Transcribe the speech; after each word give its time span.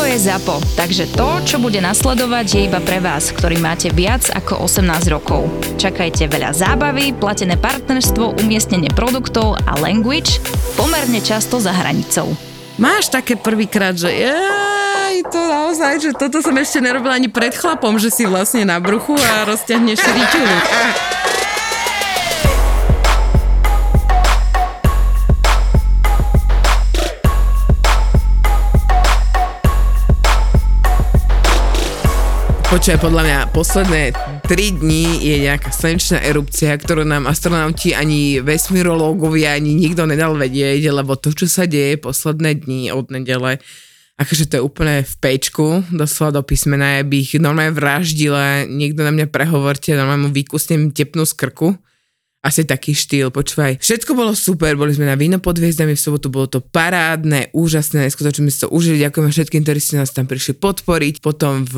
Toto 0.00 0.16
je 0.16 0.32
ZAPO, 0.32 0.56
takže 0.80 1.12
to, 1.12 1.28
čo 1.44 1.56
bude 1.60 1.76
nasledovať, 1.76 2.46
je 2.56 2.60
iba 2.72 2.80
pre 2.80 3.04
vás, 3.04 3.36
ktorý 3.36 3.60
máte 3.60 3.92
viac 3.92 4.32
ako 4.32 4.64
18 4.64 4.88
rokov. 5.12 5.44
Čakajte 5.76 6.24
veľa 6.24 6.56
zábavy, 6.56 7.12
platené 7.12 7.60
partnerstvo, 7.60 8.40
umiestnenie 8.40 8.88
produktov 8.96 9.60
a 9.60 9.76
language 9.76 10.40
pomerne 10.72 11.20
často 11.20 11.60
za 11.60 11.76
hranicou. 11.76 12.32
Máš 12.80 13.12
také 13.12 13.36
prvýkrát, 13.36 13.92
že 13.92 14.08
jaj, 14.08 15.20
to 15.28 15.36
naozaj, 15.36 16.00
že 16.00 16.16
toto 16.16 16.40
som 16.40 16.56
ešte 16.56 16.80
nerobila 16.80 17.20
ani 17.20 17.28
pred 17.28 17.52
chlapom, 17.52 18.00
že 18.00 18.08
si 18.08 18.24
vlastne 18.24 18.64
na 18.64 18.80
bruchu 18.80 19.20
a 19.20 19.52
rozťahneš 19.52 20.00
riťulu. 20.00 20.56
Počkaj, 32.70 33.02
podľa 33.02 33.22
mňa 33.26 33.38
posledné 33.50 34.14
3 34.46 34.78
dní 34.78 35.26
je 35.26 35.42
nejaká 35.42 35.74
slnečná 35.74 36.22
erupcia, 36.22 36.70
ktorú 36.78 37.02
nám 37.02 37.26
astronauti 37.26 37.98
ani 37.98 38.38
vesmírológovia, 38.38 39.58
ani 39.58 39.74
nikto 39.74 40.06
nedal 40.06 40.38
vedieť, 40.38 40.78
lebo 40.94 41.18
to, 41.18 41.34
čo 41.34 41.50
sa 41.50 41.66
deje 41.66 41.98
posledné 41.98 42.62
dni 42.62 42.94
od 42.94 43.10
nedele, 43.10 43.58
akože 44.22 44.46
to 44.46 44.54
je 44.54 44.62
úplne 44.62 45.02
v 45.02 45.14
pečku, 45.18 45.82
doslova 45.90 46.38
do 46.38 46.46
písmena, 46.46 47.02
ja 47.02 47.04
by 47.04 47.16
ich 47.18 47.34
normálne 47.42 47.74
vraždila, 47.74 48.70
niekto 48.70 49.02
na 49.02 49.10
mňa 49.18 49.34
prehovorte, 49.34 49.98
normálne 49.98 50.30
mu 50.30 50.30
vykusnem 50.30 50.94
tepnú 50.94 51.26
z 51.26 51.34
krku 51.34 51.74
asi 52.40 52.64
taký 52.64 52.96
štýl, 52.96 53.28
počúvaj. 53.28 53.84
Všetko 53.84 54.16
bolo 54.16 54.32
super, 54.32 54.72
boli 54.72 54.96
sme 54.96 55.04
na 55.04 55.16
víno 55.16 55.36
pod 55.36 55.60
hviezdami, 55.60 55.92
v 55.92 56.00
sobotu 56.00 56.32
bolo 56.32 56.48
to 56.48 56.64
parádne, 56.64 57.52
úžasné, 57.52 58.08
neskutočne 58.08 58.48
sme 58.48 58.52
si 58.52 58.64
to 58.64 58.68
užili, 58.72 59.04
ďakujeme 59.04 59.28
všetkým, 59.28 59.60
ktorí 59.60 59.80
si 59.80 60.00
nás 60.00 60.08
tam 60.16 60.24
prišli 60.24 60.56
podporiť. 60.56 61.20
Potom 61.20 61.68
v 61.68 61.76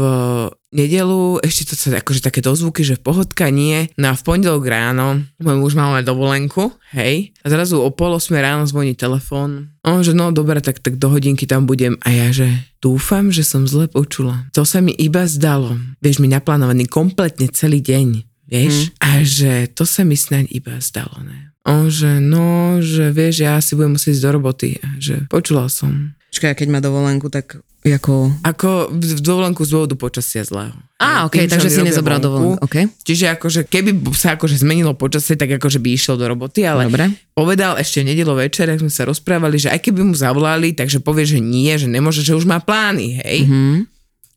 nedelu, 0.70 1.42
ešte 1.42 1.66
to 1.66 1.74
sa 1.74 1.98
akože 1.98 2.22
také 2.22 2.38
dozvuky, 2.38 2.86
že 2.86 2.94
pohodka 2.94 3.50
nie. 3.50 3.90
No 3.98 4.14
a 4.14 4.18
v 4.18 4.22
pondelok 4.22 4.62
ráno, 4.70 5.26
môj 5.42 5.56
muž 5.58 5.74
mal 5.74 5.98
aj 5.98 6.06
dovolenku, 6.06 6.70
hej. 6.94 7.34
A 7.42 7.50
zrazu 7.50 7.82
o 7.82 7.90
pol 7.90 8.14
osme 8.14 8.38
ráno 8.38 8.62
zvoní 8.62 8.94
telefón. 8.94 9.74
On, 9.82 9.98
že 9.98 10.14
no 10.14 10.30
dobre, 10.30 10.62
tak, 10.62 10.78
tak 10.78 10.94
do 10.94 11.10
hodinky 11.10 11.42
tam 11.50 11.66
budem. 11.66 11.98
A 12.06 12.14
ja, 12.14 12.30
že 12.30 12.46
dúfam, 12.78 13.34
že 13.34 13.42
som 13.42 13.66
zle 13.66 13.90
počula. 13.90 14.46
To 14.54 14.62
sa 14.62 14.78
mi 14.78 14.94
iba 14.94 15.26
zdalo. 15.26 15.74
Vieš, 15.98 16.22
mi 16.22 16.30
naplánovaný 16.30 16.86
kompletne 16.86 17.50
celý 17.50 17.82
deň 17.82 18.31
vieš, 18.52 18.92
mm. 18.92 19.00
a 19.00 19.10
že 19.24 19.52
to 19.72 19.88
sa 19.88 20.04
mi 20.04 20.20
snáď 20.20 20.52
iba 20.52 20.76
zdalo, 20.84 21.24
ne. 21.24 21.56
On, 21.64 21.88
že 21.88 22.20
no, 22.20 22.82
že 22.84 23.08
vieš, 23.14 23.46
ja 23.48 23.56
si 23.64 23.72
budem 23.72 23.96
musieť 23.96 24.18
ísť 24.18 24.24
do 24.28 24.30
roboty, 24.34 24.68
že 25.00 25.24
počula 25.32 25.72
som. 25.72 26.12
Počkaj, 26.34 26.58
keď 26.58 26.68
má 26.68 26.84
dovolenku, 26.84 27.32
tak 27.32 27.64
ako... 27.82 28.30
Ako 28.46 28.94
v 28.94 29.22
dovolenku 29.22 29.66
z 29.66 29.74
dôvodu 29.74 29.94
počasia 29.98 30.46
zlého. 30.46 30.74
Á, 31.02 31.26
ok, 31.26 31.50
takže 31.50 31.66
si 31.66 31.82
nezobral 31.82 32.22
dovolenku. 32.22 32.62
Okay. 32.62 32.86
Čiže 33.02 33.34
akože 33.34 33.66
keby 33.66 34.06
sa 34.14 34.38
akože 34.38 34.54
zmenilo 34.62 34.94
počasie, 34.94 35.34
tak 35.34 35.50
akože 35.58 35.82
by 35.82 35.88
išiel 35.90 36.14
do 36.14 36.30
roboty, 36.30 36.62
ale 36.62 36.86
Dobre. 36.86 37.10
povedal 37.34 37.74
ešte 37.82 38.06
nedelo 38.06 38.38
večer, 38.38 38.70
ak 38.70 38.78
sme 38.78 38.90
sa 38.90 39.02
rozprávali, 39.02 39.58
že 39.58 39.74
aj 39.74 39.82
keby 39.82 39.98
mu 39.98 40.14
zavolali, 40.14 40.78
takže 40.78 41.02
povie, 41.02 41.26
že 41.26 41.42
nie, 41.42 41.74
že 41.74 41.90
nemôže, 41.90 42.22
že 42.22 42.38
už 42.38 42.46
má 42.46 42.62
plány, 42.62 43.18
hej. 43.26 43.50
Mm-hmm. 43.50 43.74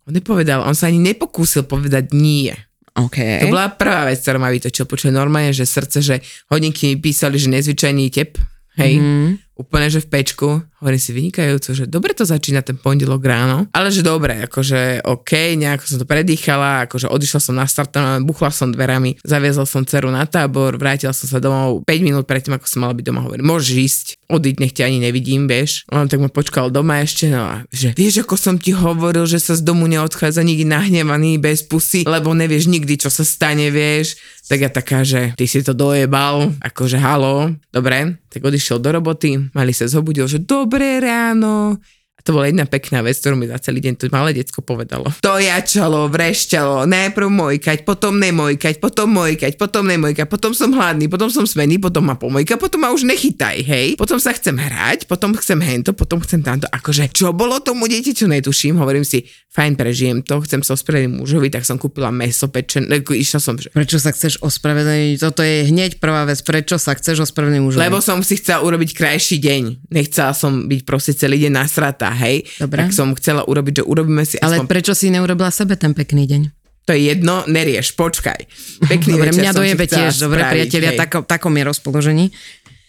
On 0.10 0.14
nepovedal, 0.14 0.66
on 0.66 0.74
sa 0.74 0.90
ani 0.90 0.98
nepokúsil 0.98 1.70
povedať 1.70 2.18
nie. 2.18 2.54
Okay. 2.96 3.44
To 3.44 3.52
bola 3.52 3.76
prvá 3.76 4.08
vec, 4.08 4.24
ktorá 4.24 4.40
ma 4.40 4.48
vytočil. 4.48 4.88
Počuť 4.88 5.12
normálne, 5.12 5.52
že 5.52 5.68
srdce, 5.68 6.00
že 6.00 6.16
hodinky 6.48 6.96
mi 6.96 7.04
písali, 7.04 7.36
že 7.36 7.52
nezvyčajný 7.52 8.08
tep, 8.08 8.40
hej, 8.80 9.04
mm. 9.04 9.45
Úplne, 9.56 9.88
že 9.88 10.04
v 10.04 10.12
pečku. 10.12 10.48
Hovorím 10.84 11.02
si 11.02 11.16
vynikajúco, 11.16 11.72
že 11.74 11.90
dobre 11.90 12.14
to 12.14 12.28
začína 12.28 12.62
ten 12.62 12.78
pondelok 12.78 13.24
ráno, 13.26 13.66
ale 13.74 13.90
že 13.90 14.06
dobre, 14.06 14.46
akože 14.46 15.02
OK, 15.08 15.58
nejako 15.58 15.84
som 15.88 15.98
to 15.98 16.06
predýchala, 16.06 16.86
akože 16.86 17.10
odišla 17.10 17.40
som 17.42 17.56
na 17.58 17.66
start, 17.66 17.96
buchla 18.22 18.54
som 18.54 18.70
dverami, 18.70 19.18
zaviezol 19.26 19.66
som 19.66 19.82
dceru 19.82 20.14
na 20.14 20.28
tábor, 20.30 20.78
vrátil 20.78 21.10
som 21.10 21.26
sa 21.26 21.42
domov 21.42 21.82
5 21.88 22.06
minút 22.06 22.30
predtým, 22.30 22.54
ako 22.54 22.68
som 22.70 22.86
mala 22.86 22.94
byť 22.94 23.06
doma, 23.08 23.26
hovorím, 23.26 23.50
môžeš 23.50 23.74
ísť, 23.74 24.06
odiť, 24.30 24.56
nech 24.62 24.74
ťa 24.78 24.92
ani 24.92 25.00
nevidím, 25.02 25.50
vieš. 25.50 25.88
On 25.90 26.06
tak 26.06 26.22
ma 26.22 26.30
počkal 26.30 26.70
doma 26.70 27.02
ešte, 27.02 27.34
no 27.34 27.48
a 27.50 27.56
že 27.74 27.98
vieš, 27.98 28.28
ako 28.28 28.36
som 28.38 28.62
ti 28.62 28.76
hovoril, 28.76 29.26
že 29.26 29.42
sa 29.42 29.58
z 29.58 29.66
domu 29.66 29.90
neodchádza 29.90 30.46
nikdy 30.46 30.70
nahnevaný, 30.70 31.42
bez 31.42 31.66
pusy, 31.66 32.06
lebo 32.06 32.36
nevieš 32.36 32.70
nikdy, 32.70 33.02
čo 33.02 33.10
sa 33.10 33.26
stane, 33.26 33.74
vieš. 33.74 34.22
Tak 34.46 34.60
ja 34.62 34.70
taká, 34.70 35.02
že 35.02 35.34
ty 35.34 35.50
si 35.50 35.66
to 35.66 35.74
dojebal, 35.74 36.54
akože 36.62 37.02
halo, 37.02 37.50
dobre, 37.74 38.22
tak 38.30 38.46
odišiel 38.46 38.78
do 38.78 38.94
roboty, 38.94 39.42
mali 39.58 39.74
sa 39.74 39.90
zobudil, 39.90 40.30
že 40.30 40.38
dobré 40.38 41.02
ráno, 41.02 41.82
to 42.26 42.34
bola 42.34 42.50
jedna 42.50 42.66
pekná 42.66 43.06
vec, 43.06 43.22
ktorú 43.22 43.38
mi 43.38 43.46
za 43.46 43.62
celý 43.62 43.86
deň 43.86 43.94
to 44.02 44.10
malé 44.10 44.34
decko 44.34 44.66
povedalo. 44.66 45.14
To 45.22 45.38
jačalo, 45.38 46.10
vrešťalo, 46.10 46.90
najprv 46.90 47.30
mojkať, 47.30 47.86
potom 47.86 48.18
nemojkať, 48.18 48.82
potom 48.82 49.14
mojkať, 49.14 49.54
potom 49.62 49.86
nemojkať, 49.86 50.26
potom 50.26 50.52
som 50.58 50.74
hladný, 50.74 51.06
potom 51.06 51.30
som 51.30 51.46
smený, 51.46 51.78
potom 51.78 52.10
ma 52.10 52.18
pomojka, 52.18 52.58
potom 52.58 52.82
ma 52.82 52.90
už 52.90 53.06
nechytaj, 53.06 53.62
hej. 53.62 53.88
Potom 53.94 54.18
sa 54.18 54.34
chcem 54.34 54.58
hrať, 54.58 55.06
potom 55.06 55.38
chcem 55.38 55.62
hento, 55.62 55.94
potom 55.94 56.18
chcem 56.26 56.42
tamto. 56.42 56.66
Akože, 56.74 57.14
čo 57.14 57.30
bolo 57.30 57.62
tomu 57.62 57.86
dieťaťu, 57.86 58.26
netuším, 58.26 58.82
hovorím 58.82 59.06
si, 59.06 59.30
fajn, 59.54 59.78
prežijem 59.78 60.18
to, 60.26 60.42
chcem 60.42 60.66
sa 60.66 60.74
ospravedlniť 60.74 61.22
mužovi, 61.22 61.54
tak 61.54 61.62
som 61.62 61.78
kúpila 61.78 62.10
meso 62.10 62.50
pečené, 62.50 63.06
išla 63.06 63.38
som, 63.38 63.54
že... 63.54 63.70
Prečo 63.70 64.02
sa 64.02 64.10
chceš 64.10 64.42
ospravedlniť? 64.42 65.22
Toto 65.22 65.46
je 65.46 65.70
hneď 65.70 66.02
prvá 66.02 66.26
vec, 66.26 66.42
prečo 66.42 66.82
sa 66.82 66.98
chceš 66.98 67.30
ospravedlniť 67.30 67.62
mužovi? 67.62 67.86
Lebo 67.86 68.02
som 68.02 68.26
si 68.26 68.42
chcela 68.42 68.66
urobiť 68.66 68.98
krajší 68.98 69.38
deň. 69.38 69.94
Nechcela 69.94 70.34
som 70.34 70.66
byť 70.66 70.82
proste 70.90 71.14
celý 71.14 71.38
deň 71.46 71.54
nasratá, 71.54 72.15
hej. 72.16 72.48
Dobre. 72.58 72.88
Tak 72.88 72.96
som 72.96 73.12
chcela 73.20 73.44
urobiť, 73.44 73.82
že 73.82 73.84
urobíme 73.84 74.24
si 74.24 74.40
Ale 74.40 74.64
aspoň... 74.64 74.68
prečo 74.72 74.94
si 74.96 75.12
neurobila 75.12 75.52
sebe 75.52 75.76
ten 75.76 75.92
pekný 75.92 76.26
deň? 76.26 76.42
To 76.86 76.94
je 76.94 77.10
jedno, 77.10 77.42
nerieš, 77.50 77.98
počkaj. 77.98 78.46
Pekný 78.94 79.18
dobre, 79.18 79.34
mňa 79.34 79.52
dojebe 79.58 79.86
tiež, 79.90 80.22
dobre, 80.22 80.46
priatelia, 80.46 80.94
tako, 80.94 81.26
takom 81.26 81.50
je 81.58 81.64
rozpoložení. 81.66 82.30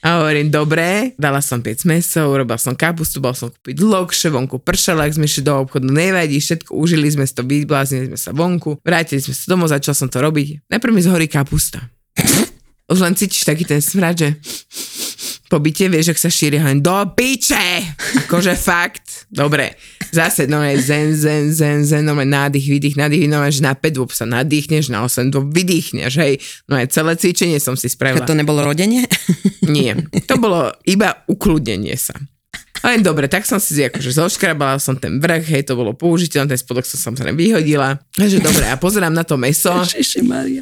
A 0.05 0.21
hovorím, 0.21 0.53
dobre, 0.53 1.17
dala 1.17 1.41
som 1.41 1.59
5 1.59 1.89
meso, 1.89 2.21
urobila 2.29 2.61
som 2.61 2.77
kapustu, 2.77 3.19
bol 3.19 3.33
som 3.33 3.49
kúpiť 3.49 3.81
lokše, 3.81 4.29
vonku 4.29 4.61
pršala, 4.61 5.09
ak 5.09 5.17
sme 5.17 5.25
išli 5.25 5.49
do 5.49 5.65
obchodu, 5.65 5.89
nevadí, 5.89 6.37
všetko, 6.37 6.77
užili 6.77 7.09
sme 7.09 7.25
si 7.25 7.33
to, 7.33 7.43
vybláznili 7.43 8.13
sme 8.13 8.19
sa 8.21 8.31
vonku, 8.37 8.79
vrátili 8.85 9.25
sme 9.25 9.33
sa 9.33 9.49
domov, 9.49 9.73
začal 9.73 9.97
som 9.97 10.13
to 10.13 10.21
robiť. 10.21 10.69
Najprv 10.69 10.93
mi 10.93 11.01
zhorí 11.01 11.27
kapusta. 11.27 11.89
Už 12.87 13.03
len 13.03 13.17
cítiš 13.17 13.49
taký 13.49 13.67
ten 13.67 13.83
smrad, 13.83 14.15
že 14.15 14.29
po 15.49 15.59
byte, 15.59 15.89
vieš, 15.89 16.15
ak 16.15 16.19
sa 16.21 16.31
šíri 16.31 16.61
hoň 16.61 16.85
do 16.85 16.95
piče! 17.17 17.83
Akože 18.29 18.55
fakt. 18.55 19.16
Dobre. 19.27 19.75
Zase, 20.15 20.47
no 20.47 20.63
je 20.63 20.79
zen, 20.79 21.11
zen, 21.19 21.51
zen, 21.51 21.83
zen, 21.83 22.07
no 22.07 22.15
je 22.15 22.29
nádych, 22.31 22.67
vydých, 22.71 22.95
nádych, 22.95 23.27
no 23.27 23.43
že 23.51 23.59
na 23.59 23.75
5 23.75 23.99
dôb 23.99 24.11
sa 24.15 24.23
nadýchneš, 24.23 24.95
na 24.95 25.03
8 25.03 25.35
dôb 25.35 25.51
vydýchneš, 25.51 26.13
hej. 26.23 26.39
No 26.71 26.79
aj 26.79 26.95
celé 26.95 27.19
cvičenie 27.19 27.59
som 27.59 27.75
si 27.75 27.91
spravila. 27.91 28.23
A 28.23 28.29
to 28.29 28.39
nebolo 28.39 28.63
rodenie? 28.63 29.03
Nie. 29.67 29.99
To 30.31 30.39
bolo 30.39 30.71
iba 30.87 31.27
ukludnenie 31.27 31.99
sa. 31.99 32.15
Len 32.85 33.01
dobre, 33.01 33.31
tak 33.31 33.49
som 33.49 33.57
si 33.57 33.81
akože 33.81 34.11
zoškrabala 34.13 34.77
som 34.83 34.99
ten 34.99 35.23
vrch, 35.23 35.47
hej, 35.49 35.63
to 35.65 35.79
bolo 35.79 35.97
použiteľné, 35.97 36.53
ten 36.53 36.61
spodok 36.61 36.85
som 36.85 36.99
samozrejme 36.99 37.39
vyhodila. 37.39 37.97
Takže 38.13 38.43
dobre, 38.43 38.65
a 38.69 38.77
pozerám 38.77 39.15
na 39.15 39.25
to 39.25 39.39
meso. 39.41 39.73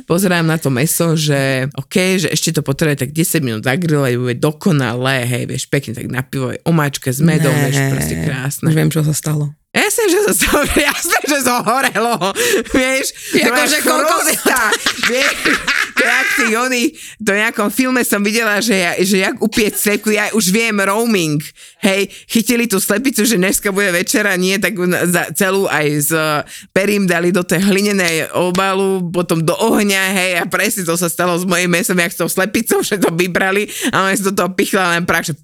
pozerám 0.06 0.46
na 0.46 0.60
to 0.60 0.68
meso, 0.68 1.18
že 1.18 1.66
OK, 1.74 2.20
že 2.20 2.28
ešte 2.30 2.54
to 2.54 2.62
potrebuje 2.62 3.08
tak 3.08 3.10
10 3.10 3.40
minút 3.46 3.62
zagrilovať, 3.64 4.12
bude 4.20 4.36
dokonalé, 4.38 5.24
hej, 5.26 5.44
vieš, 5.48 5.64
pekne 5.66 5.96
tak 5.96 6.06
na 6.12 6.22
pivo, 6.22 6.52
omáčke 6.68 7.10
s 7.10 7.18
medom, 7.24 7.52
vieš, 7.52 7.80
proste 7.90 8.14
krásne. 8.22 8.68
Už 8.70 8.76
viem, 8.76 8.92
čo 8.92 9.02
sa 9.02 9.16
stalo. 9.16 9.63
Jasne, 9.74 10.04
že 10.06 10.18
sa 10.30 10.32
to, 10.38 10.58
jasne, 10.86 11.18
že 11.26 11.38
to 11.42 11.56
horelo, 11.66 12.14
vieš, 12.70 13.10
akože 13.34 13.78
koľko 13.82 14.16
si... 14.22 14.34
vieš, 15.10 15.34
to 15.98 16.02
jak 16.06 16.28
tí 16.38 16.46
oni, 16.54 16.84
to 17.18 17.30
nejakom 17.34 17.74
filme 17.74 17.98
som 18.06 18.22
videla, 18.22 18.62
že, 18.62 18.78
ja, 18.78 18.92
že 19.02 19.26
jak 19.26 19.34
upieť 19.42 19.74
slepku, 19.74 20.14
ja 20.14 20.30
už 20.30 20.54
viem 20.54 20.78
roaming, 20.78 21.42
hej, 21.82 22.06
chytili 22.30 22.70
tú 22.70 22.78
slepicu, 22.78 23.26
že 23.26 23.34
dneska 23.34 23.74
bude 23.74 23.90
večera, 23.90 24.38
nie, 24.38 24.62
tak 24.62 24.78
za 25.10 25.34
celú 25.34 25.66
aj 25.66 25.86
s 26.06 26.10
perím 26.70 27.10
dali 27.10 27.34
do 27.34 27.42
tej 27.42 27.66
hlinenej 27.66 28.30
obalu, 28.30 29.10
potom 29.10 29.42
do 29.42 29.58
ohňa, 29.58 30.02
hej, 30.14 30.32
a 30.38 30.44
presne 30.46 30.86
to 30.86 30.94
sa 30.94 31.10
stalo 31.10 31.34
s 31.34 31.42
mojím 31.42 31.74
mesom, 31.74 31.98
jak 31.98 32.14
s 32.14 32.20
tou 32.22 32.30
slepicou, 32.30 32.78
že 32.86 32.94
to 33.02 33.10
vybrali 33.10 33.66
a 33.90 34.06
on 34.06 34.14
si 34.14 34.22
do 34.22 34.30
toho 34.30 34.54
pichla 34.54 34.94
len 34.94 35.02
prach, 35.02 35.26
že 35.26 35.34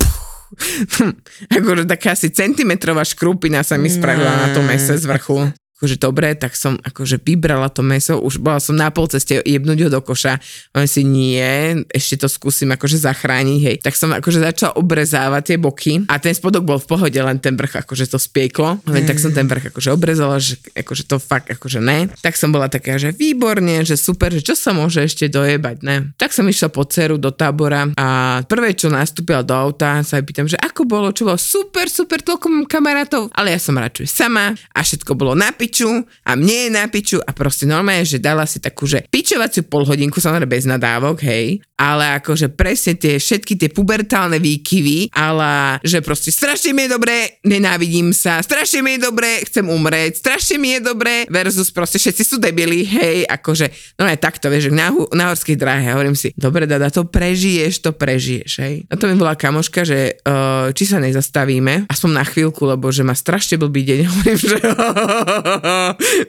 akože 1.56 1.84
taká 1.86 2.18
asi 2.18 2.30
centimetrová 2.30 3.06
škrupina 3.06 3.62
sa 3.62 3.78
mi 3.78 3.90
spravila 3.90 4.30
na 4.30 4.48
tom 4.54 4.66
mese 4.66 4.98
z 4.98 5.04
vrchu. 5.06 5.50
Akože 5.80 5.96
dobre, 5.96 6.36
tak 6.36 6.52
som 6.52 6.76
akože 6.76 7.24
vybrala 7.24 7.72
to 7.72 7.80
meso, 7.80 8.20
už 8.20 8.36
bola 8.36 8.60
som 8.60 8.76
na 8.76 8.92
pol 8.92 9.08
ceste 9.08 9.40
jebnúť 9.40 9.88
ho 9.88 9.88
do 9.88 10.04
koša. 10.04 10.36
On 10.76 10.84
si 10.84 11.08
nie, 11.08 11.40
ešte 11.88 12.20
to 12.20 12.28
skúsim 12.28 12.68
akože 12.68 13.00
zachrániť, 13.00 13.60
hej. 13.64 13.76
Tak 13.80 13.96
som 13.96 14.12
akože 14.12 14.44
začala 14.44 14.76
obrezávať 14.76 15.42
tie 15.48 15.56
boky 15.56 16.04
a 16.04 16.20
ten 16.20 16.36
spodok 16.36 16.68
bol 16.68 16.76
v 16.76 16.84
pohode, 16.84 17.16
len 17.16 17.40
ten 17.40 17.56
vrch 17.56 17.80
akože 17.88 18.12
to 18.12 18.20
spieklo. 18.20 18.76
Len 18.84 19.08
tak 19.08 19.16
som 19.16 19.32
ten 19.32 19.48
vrch 19.48 19.72
akože 19.72 19.88
obrezala, 19.88 20.36
že 20.36 20.60
akože 20.76 21.08
to 21.08 21.16
fakt 21.16 21.48
akože 21.48 21.80
ne. 21.80 22.12
Tak 22.20 22.36
som 22.36 22.52
bola 22.52 22.68
taká, 22.68 23.00
že 23.00 23.16
výborne, 23.16 23.80
že 23.88 23.96
super, 23.96 24.28
že 24.36 24.44
čo 24.44 24.52
sa 24.52 24.76
môže 24.76 25.00
ešte 25.00 25.32
dojebať, 25.32 25.76
ne. 25.80 26.12
Tak 26.20 26.36
som 26.36 26.44
išla 26.44 26.68
po 26.68 26.84
dceru 26.84 27.16
do 27.16 27.32
tábora 27.32 27.88
a 27.96 28.40
prvé, 28.44 28.76
čo 28.76 28.92
nastúpila 28.92 29.40
do 29.40 29.56
auta, 29.56 30.04
sa 30.04 30.20
jej 30.20 30.28
pýtam, 30.28 30.44
že 30.44 30.60
ako 30.60 30.84
bolo, 30.84 31.08
čo 31.16 31.24
bolo 31.24 31.40
super, 31.40 31.88
super, 31.88 32.20
toľko 32.20 32.46
mám 32.52 32.68
kamarátov, 32.68 33.32
ale 33.32 33.56
ja 33.56 33.60
som 33.62 33.80
radšej 33.80 34.06
sama 34.12 34.52
a 34.52 34.80
všetko 34.84 35.16
bolo 35.16 35.32
na 35.32 35.48
piču 35.70 36.02
a 36.26 36.34
mne 36.34 36.66
je 36.66 36.70
na 36.74 36.84
piču 36.90 37.22
a 37.22 37.30
proste 37.30 37.62
normálne, 37.70 38.02
že 38.02 38.18
dala 38.18 38.42
si 38.42 38.58
takú, 38.58 38.90
že 38.90 39.06
pičovaciu 39.06 39.70
polhodinku, 39.70 40.18
samozrejme 40.18 40.50
bez 40.50 40.66
nadávok, 40.66 41.22
hej, 41.22 41.62
ale 41.78 42.18
akože 42.18 42.50
presne 42.50 42.98
tie 42.98 43.22
všetky 43.22 43.54
tie 43.54 43.70
pubertálne 43.70 44.42
výkyvy, 44.42 45.14
ale 45.14 45.78
že 45.86 46.02
proste 46.02 46.34
strašne 46.34 46.74
mi 46.74 46.90
je 46.90 46.98
dobré, 46.98 47.38
nenávidím 47.46 48.10
sa, 48.10 48.42
strašne 48.42 48.82
mi 48.82 48.98
je 48.98 49.06
dobré, 49.06 49.46
chcem 49.46 49.62
umrieť, 49.62 50.18
strašne 50.18 50.58
mi 50.58 50.74
je 50.74 50.80
dobré 50.82 51.30
versus 51.30 51.70
proste 51.70 52.02
všetci 52.02 52.22
sú 52.26 52.36
debili, 52.42 52.82
hej, 52.82 53.30
akože, 53.30 53.96
no 54.02 54.10
aj 54.10 54.18
takto, 54.18 54.50
vieš, 54.50 54.74
na, 54.74 54.90
na 55.14 55.30
horskej 55.30 55.54
dráhe, 55.54 55.94
hovorím 55.94 56.18
si, 56.18 56.34
dobre, 56.34 56.66
dada, 56.66 56.90
to 56.90 57.06
prežiješ, 57.06 57.78
to 57.78 57.94
prežiješ, 57.94 58.50
hej. 58.58 58.74
A 58.90 58.98
to 58.98 59.06
mi 59.06 59.14
bola 59.14 59.38
kamoška, 59.38 59.86
že 59.86 60.18
uh, 60.26 60.74
či 60.74 60.90
sa 60.90 60.98
nezastavíme, 60.98 61.86
aspoň 61.86 62.10
na 62.10 62.24
chvíľku, 62.26 62.66
lebo 62.66 62.90
že 62.90 63.06
má 63.06 63.14
strašne 63.14 63.54
blbý 63.60 63.86
deň, 63.86 63.98
hovorím, 64.10 64.38
že 64.40 64.58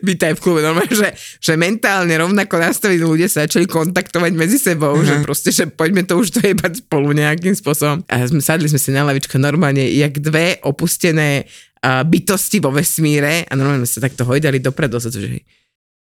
vítaj 0.04 0.38
v 0.38 0.40
klube, 0.40 0.60
normálne, 0.62 0.92
že, 0.92 1.12
že 1.40 1.54
mentálne 1.56 2.12
rovnako 2.16 2.60
nastavení 2.60 3.02
ľudia 3.02 3.28
sa 3.32 3.48
začali 3.48 3.66
kontaktovať 3.66 4.32
medzi 4.36 4.58
sebou, 4.62 4.98
uh-huh. 4.98 5.08
že 5.08 5.14
proste, 5.26 5.50
že 5.50 5.66
poďme 5.68 6.04
to 6.06 6.20
už 6.20 6.36
dojebať 6.38 6.86
spolu 6.86 7.16
nejakým 7.16 7.56
spôsobom. 7.56 8.04
A 8.08 8.28
sme, 8.28 8.44
sadli 8.44 8.68
sme 8.68 8.80
si 8.80 8.92
na 8.94 9.08
lavičku 9.08 9.40
normálne, 9.40 9.84
jak 9.88 10.20
dve 10.20 10.60
opustené 10.62 11.48
uh, 11.84 12.06
bytosti 12.06 12.60
vo 12.60 12.70
vesmíre 12.76 13.48
a 13.48 13.52
normálne 13.58 13.88
sme 13.88 13.92
sa 14.00 14.06
takto 14.06 14.28
hojdali 14.28 14.60
dopredu, 14.60 15.00
že 15.02 15.42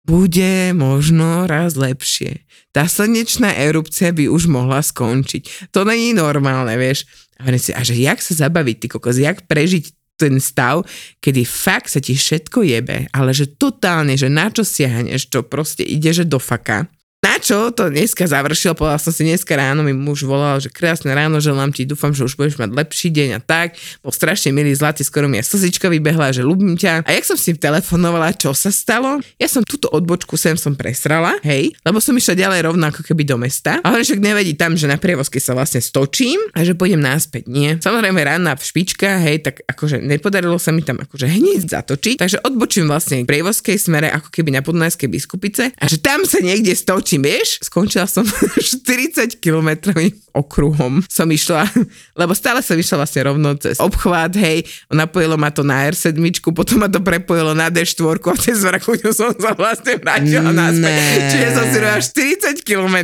bude 0.09 0.73
možno 0.73 1.45
raz 1.45 1.77
lepšie. 1.77 2.49
Tá 2.73 2.89
slnečná 2.89 3.53
erupcia 3.53 4.09
by 4.17 4.25
už 4.33 4.49
mohla 4.49 4.81
skončiť. 4.81 5.69
To 5.77 5.85
není 5.85 6.17
normálne, 6.17 6.73
vieš. 6.81 7.05
A 7.39 7.53
si, 7.61 7.77
a 7.77 7.85
že 7.85 7.95
jak 7.95 8.19
sa 8.19 8.49
zabaviť, 8.49 8.77
ty 8.81 8.87
kokos, 8.89 9.21
jak 9.21 9.45
prežiť 9.45 9.98
ten 10.19 10.43
stav, 10.43 10.83
kedy 11.23 11.47
fakt 11.47 11.95
sa 11.95 12.03
ti 12.03 12.19
všetko 12.19 12.67
jebe, 12.67 13.07
ale 13.15 13.31
že 13.31 13.47
totálne, 13.55 14.19
že 14.19 14.27
na 14.27 14.51
čo 14.51 14.67
siahneš, 14.67 15.31
to 15.31 15.47
proste 15.47 15.87
ide, 15.87 16.11
že 16.11 16.27
do 16.27 16.43
faka 16.43 16.91
na 17.29 17.37
čo 17.37 17.69
to 17.77 17.93
dneska 17.93 18.25
završil, 18.25 18.73
povedal 18.73 18.97
som 18.97 19.13
si 19.13 19.21
dneska 19.21 19.53
ráno, 19.53 19.85
mi 19.85 19.93
muž 19.93 20.25
volal, 20.25 20.57
že 20.65 20.73
krásne 20.73 21.13
ráno, 21.13 21.45
želám 21.45 21.69
ti, 21.77 21.85
dúfam, 21.85 22.17
že 22.17 22.25
už 22.25 22.41
budeš 22.41 22.57
mať 22.57 22.73
lepší 22.73 23.13
deň 23.13 23.29
a 23.37 23.41
tak. 23.45 23.77
Bol 24.01 24.09
strašne 24.17 24.49
milý, 24.49 24.73
zlatý, 24.73 25.05
skoro 25.05 25.29
mi 25.29 25.37
aj 25.37 25.53
slzička 25.53 25.93
vybehla, 25.93 26.33
že 26.33 26.41
ľúbim 26.41 26.81
ťa. 26.81 27.05
A 27.05 27.11
jak 27.13 27.29
som 27.29 27.37
si 27.37 27.53
telefonovala, 27.53 28.33
čo 28.33 28.57
sa 28.57 28.73
stalo? 28.73 29.21
Ja 29.37 29.45
som 29.45 29.61
túto 29.61 29.93
odbočku 29.93 30.41
sem 30.41 30.57
som 30.57 30.73
presrala, 30.73 31.37
hej, 31.45 31.77
lebo 31.85 32.01
som 32.01 32.17
išla 32.17 32.33
ďalej 32.33 32.61
rovno 32.65 32.89
ako 32.89 33.05
keby 33.05 33.29
do 33.29 33.37
mesta. 33.37 33.77
A 33.85 33.93
hovorím, 33.93 34.09
že 34.09 34.17
nevedí 34.17 34.53
tam, 34.57 34.73
že 34.73 34.89
na 34.89 34.97
prievozke 34.97 35.37
sa 35.37 35.53
vlastne 35.53 35.85
stočím 35.85 36.41
a 36.57 36.65
že 36.65 36.73
pôjdem 36.73 37.05
náspäť. 37.05 37.45
Nie. 37.45 37.77
Samozrejme 37.77 38.25
rána 38.25 38.57
v 38.57 38.65
špička, 38.65 39.21
hej, 39.21 39.45
tak 39.45 39.69
akože 39.69 40.01
nepodarilo 40.01 40.57
sa 40.57 40.73
mi 40.73 40.81
tam 40.81 40.97
akože 41.05 41.29
hneď 41.29 41.69
zatočiť, 41.69 42.17
takže 42.25 42.41
odbočím 42.41 42.89
vlastne 42.89 43.21
k 43.21 43.29
prievozkej 43.29 43.77
smere 43.77 44.09
ako 44.17 44.33
keby 44.33 44.57
na 44.57 44.65
Podunajskej 44.65 45.13
biskupice 45.13 45.77
a 45.77 45.85
že 45.85 46.01
tam 46.01 46.25
sa 46.25 46.41
niekde 46.41 46.73
stočím 46.73 47.18
čím 47.19 47.27
vieš, 47.27 47.59
skončila 47.67 48.07
som 48.07 48.23
40 48.87 49.43
km 49.43 49.91
okruhom 50.39 51.03
som 51.11 51.27
išla, 51.27 51.67
lebo 52.15 52.31
stále 52.31 52.63
som 52.63 52.79
išla 52.79 53.03
vlastne 53.03 53.21
rovno 53.27 53.59
cez 53.59 53.83
obchvat, 53.83 54.39
hej, 54.39 54.63
napojilo 54.87 55.35
ma 55.35 55.51
to 55.51 55.67
na 55.67 55.91
R7, 55.91 56.15
potom 56.55 56.87
ma 56.87 56.87
to 56.87 57.03
prepojilo 57.03 57.59
na 57.59 57.67
D4 57.75 58.23
a 58.23 58.35
cez 58.39 58.63
Vrakuňu 58.63 59.11
som 59.11 59.35
sa 59.35 59.51
vlastne 59.59 59.99
vrátila 59.99 60.55
naspäť. 60.55 61.19
Čiže 61.35 61.49
som 61.59 61.65
si 61.67 61.77
robila 61.83 61.99
40 61.99 62.63
km 62.63 62.97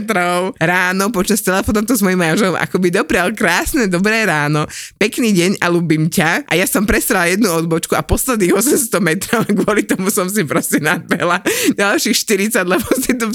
ráno 0.62 1.10
počas 1.10 1.42
telefónu 1.42 1.82
to 1.82 1.98
s 1.98 2.04
mojim 2.06 2.22
manželom, 2.22 2.54
ako 2.54 2.78
by 2.78 2.88
doprial 2.94 3.34
krásne, 3.34 3.90
dobré 3.90 4.22
ráno, 4.22 4.70
pekný 5.00 5.34
deň 5.34 5.50
a 5.58 5.66
ľubím 5.72 6.06
ťa. 6.06 6.46
A 6.46 6.52
ja 6.54 6.70
som 6.70 6.86
presrala 6.86 7.26
jednu 7.26 7.50
odbočku 7.50 7.98
a 7.98 8.06
posledných 8.06 8.54
800 8.54 8.94
metrov, 9.02 9.42
kvôli 9.64 9.82
tomu 9.82 10.12
som 10.14 10.30
si 10.30 10.46
proste 10.46 10.78
nadbehla 10.78 11.42
ďalších 11.74 12.14
40, 12.54 12.62
lebo 12.62 12.86
si 12.94 13.16
tu 13.18 13.26
v 13.26 13.34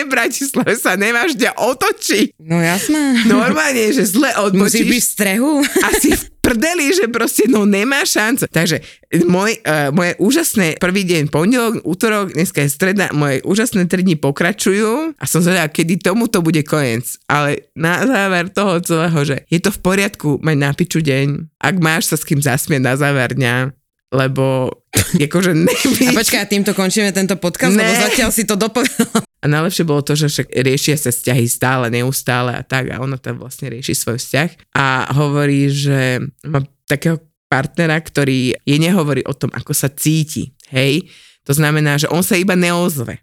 skurvenej 0.00 0.08
v 0.08 0.10
Bratislave 0.10 0.72
sa 0.76 0.96
nemáš 0.96 1.36
kde 1.36 1.50
otočiť. 1.52 2.26
No 2.40 2.56
jasné. 2.60 3.28
Normálne, 3.28 3.92
že 3.92 4.04
zle 4.08 4.32
odbočíš. 4.40 4.60
Musíš 4.60 4.86
byť 4.88 5.00
v 5.00 5.10
strehu. 5.12 5.52
Asi 5.84 6.08
v 6.16 6.22
prdeli, 6.40 6.88
že 6.96 7.06
proste 7.12 7.44
no 7.46 7.68
nemá 7.68 8.02
šancu. 8.02 8.48
Takže 8.48 8.80
môj, 9.28 9.60
uh, 9.60 9.92
moje 9.92 10.16
úžasné 10.16 10.80
prvý 10.80 11.04
deň 11.04 11.28
pondelok, 11.28 11.84
útorok, 11.84 12.32
dneska 12.32 12.64
je 12.64 12.72
streda, 12.72 13.12
moje 13.12 13.44
úžasné 13.44 13.84
tri 13.86 14.00
dní 14.00 14.16
pokračujú 14.16 15.14
a 15.20 15.24
som 15.28 15.44
zvedala, 15.44 15.68
kedy 15.68 16.00
tomuto 16.00 16.40
bude 16.40 16.64
koniec. 16.64 17.20
Ale 17.28 17.70
na 17.76 18.02
záver 18.02 18.48
toho 18.50 18.80
celého, 18.80 19.20
že 19.22 19.36
je 19.52 19.60
to 19.60 19.70
v 19.70 19.82
poriadku 19.84 20.40
mať 20.40 20.56
na 20.56 20.70
piču 20.72 21.04
deň, 21.04 21.60
ak 21.60 21.74
máš 21.78 22.10
sa 22.10 22.16
s 22.16 22.24
kým 22.24 22.40
zasmieť 22.40 22.82
na 22.82 22.94
záver 22.96 23.36
dňa, 23.36 23.76
lebo 24.10 24.70
akože 25.14 25.52
nevíš. 25.66 26.10
A 26.10 26.18
počkaj, 26.18 26.50
týmto 26.50 26.74
končíme 26.74 27.14
tento 27.14 27.38
podcast, 27.38 27.74
ne. 27.74 27.86
lebo 27.86 27.92
zatiaľ 28.10 28.30
si 28.34 28.42
to 28.44 28.58
dopovedala. 28.58 29.22
A 29.40 29.46
najlepšie 29.48 29.88
bolo 29.88 30.04
to, 30.04 30.12
že 30.12 30.28
však 30.28 30.48
riešia 30.52 31.00
sa 31.00 31.08
vzťahy 31.08 31.46
stále, 31.48 31.88
neustále 31.88 32.52
a 32.52 32.60
tak 32.60 32.92
a 32.92 33.00
ona 33.00 33.16
tam 33.16 33.40
vlastne 33.40 33.72
rieši 33.72 33.96
svoj 33.96 34.20
vzťah 34.20 34.76
a 34.76 35.08
hovorí, 35.16 35.72
že 35.72 36.20
má 36.44 36.60
takého 36.84 37.16
partnera, 37.48 37.96
ktorý 37.96 38.52
jej 38.60 38.78
nehovorí 38.78 39.24
o 39.24 39.32
tom, 39.32 39.48
ako 39.50 39.72
sa 39.72 39.88
cíti, 39.88 40.52
hej. 40.70 41.08
To 41.48 41.56
znamená, 41.56 41.96
že 41.96 42.06
on 42.12 42.20
sa 42.20 42.36
iba 42.36 42.52
neozve. 42.52 43.18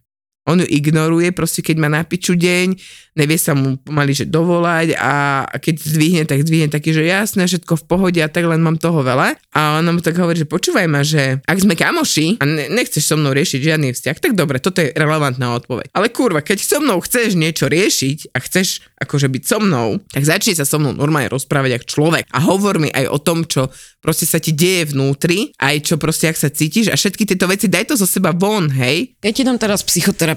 On 0.48 0.58
ju 0.58 0.68
ignoruje, 0.68 1.36
proste 1.36 1.60
keď 1.60 1.76
má 1.78 1.92
na 1.92 2.08
piču 2.08 2.34
deň, 2.40 2.80
nevie 3.18 3.36
sa 3.42 3.58
mu 3.58 3.82
pomaly, 3.82 4.14
že 4.14 4.30
dovolať 4.30 4.94
a 4.96 5.44
keď 5.58 5.76
zdvihne, 5.82 6.24
tak 6.30 6.46
zdvihne 6.46 6.70
taký, 6.70 6.94
že 6.94 7.04
jasné, 7.04 7.50
všetko 7.50 7.74
v 7.82 7.84
pohode 7.90 8.20
a 8.22 8.30
tak 8.30 8.46
len 8.46 8.62
mám 8.62 8.78
toho 8.78 9.02
veľa. 9.02 9.34
A 9.58 9.82
ona 9.82 9.90
mu 9.90 10.00
tak 10.06 10.16
hovorí, 10.22 10.38
že 10.38 10.46
počúvaj 10.46 10.86
ma, 10.86 11.02
že 11.02 11.42
ak 11.44 11.58
sme 11.58 11.74
kamoši 11.74 12.38
a 12.38 12.46
nechceš 12.70 13.04
so 13.10 13.18
mnou 13.18 13.34
riešiť 13.34 13.60
žiadny 13.60 13.92
vzťah, 13.92 14.18
tak 14.22 14.38
dobre, 14.38 14.62
toto 14.62 14.86
je 14.86 14.94
relevantná 14.94 15.58
odpoveď. 15.58 15.90
Ale 15.98 16.14
kurva, 16.14 16.46
keď 16.46 16.62
so 16.62 16.78
mnou 16.78 17.02
chceš 17.02 17.34
niečo 17.34 17.66
riešiť 17.66 18.32
a 18.32 18.38
chceš 18.38 18.86
akože 19.02 19.28
byť 19.34 19.44
so 19.44 19.58
mnou, 19.58 19.98
tak 20.14 20.24
začni 20.24 20.54
sa 20.54 20.66
so 20.66 20.78
mnou 20.78 20.94
normálne 20.94 21.34
rozprávať 21.34 21.82
ako 21.82 21.86
človek 21.90 22.24
a 22.30 22.40
hovor 22.46 22.78
mi 22.78 22.94
aj 22.94 23.06
o 23.10 23.18
tom, 23.18 23.46
čo 23.50 23.70
proste 24.02 24.30
sa 24.30 24.38
ti 24.38 24.54
deje 24.54 24.94
vnútri, 24.94 25.52
aj 25.58 25.90
čo 25.90 25.96
proste, 25.98 26.30
ak 26.30 26.38
sa 26.38 26.54
cítiš 26.54 26.94
a 26.94 26.96
všetky 26.96 27.26
tieto 27.28 27.50
veci, 27.50 27.66
daj 27.68 27.92
to 27.92 27.96
zo 27.98 28.06
seba 28.06 28.32
von, 28.32 28.70
hej. 28.72 29.18
Ja 29.26 29.34
ti 29.34 29.42
dám 29.44 29.58
teraz 29.58 29.82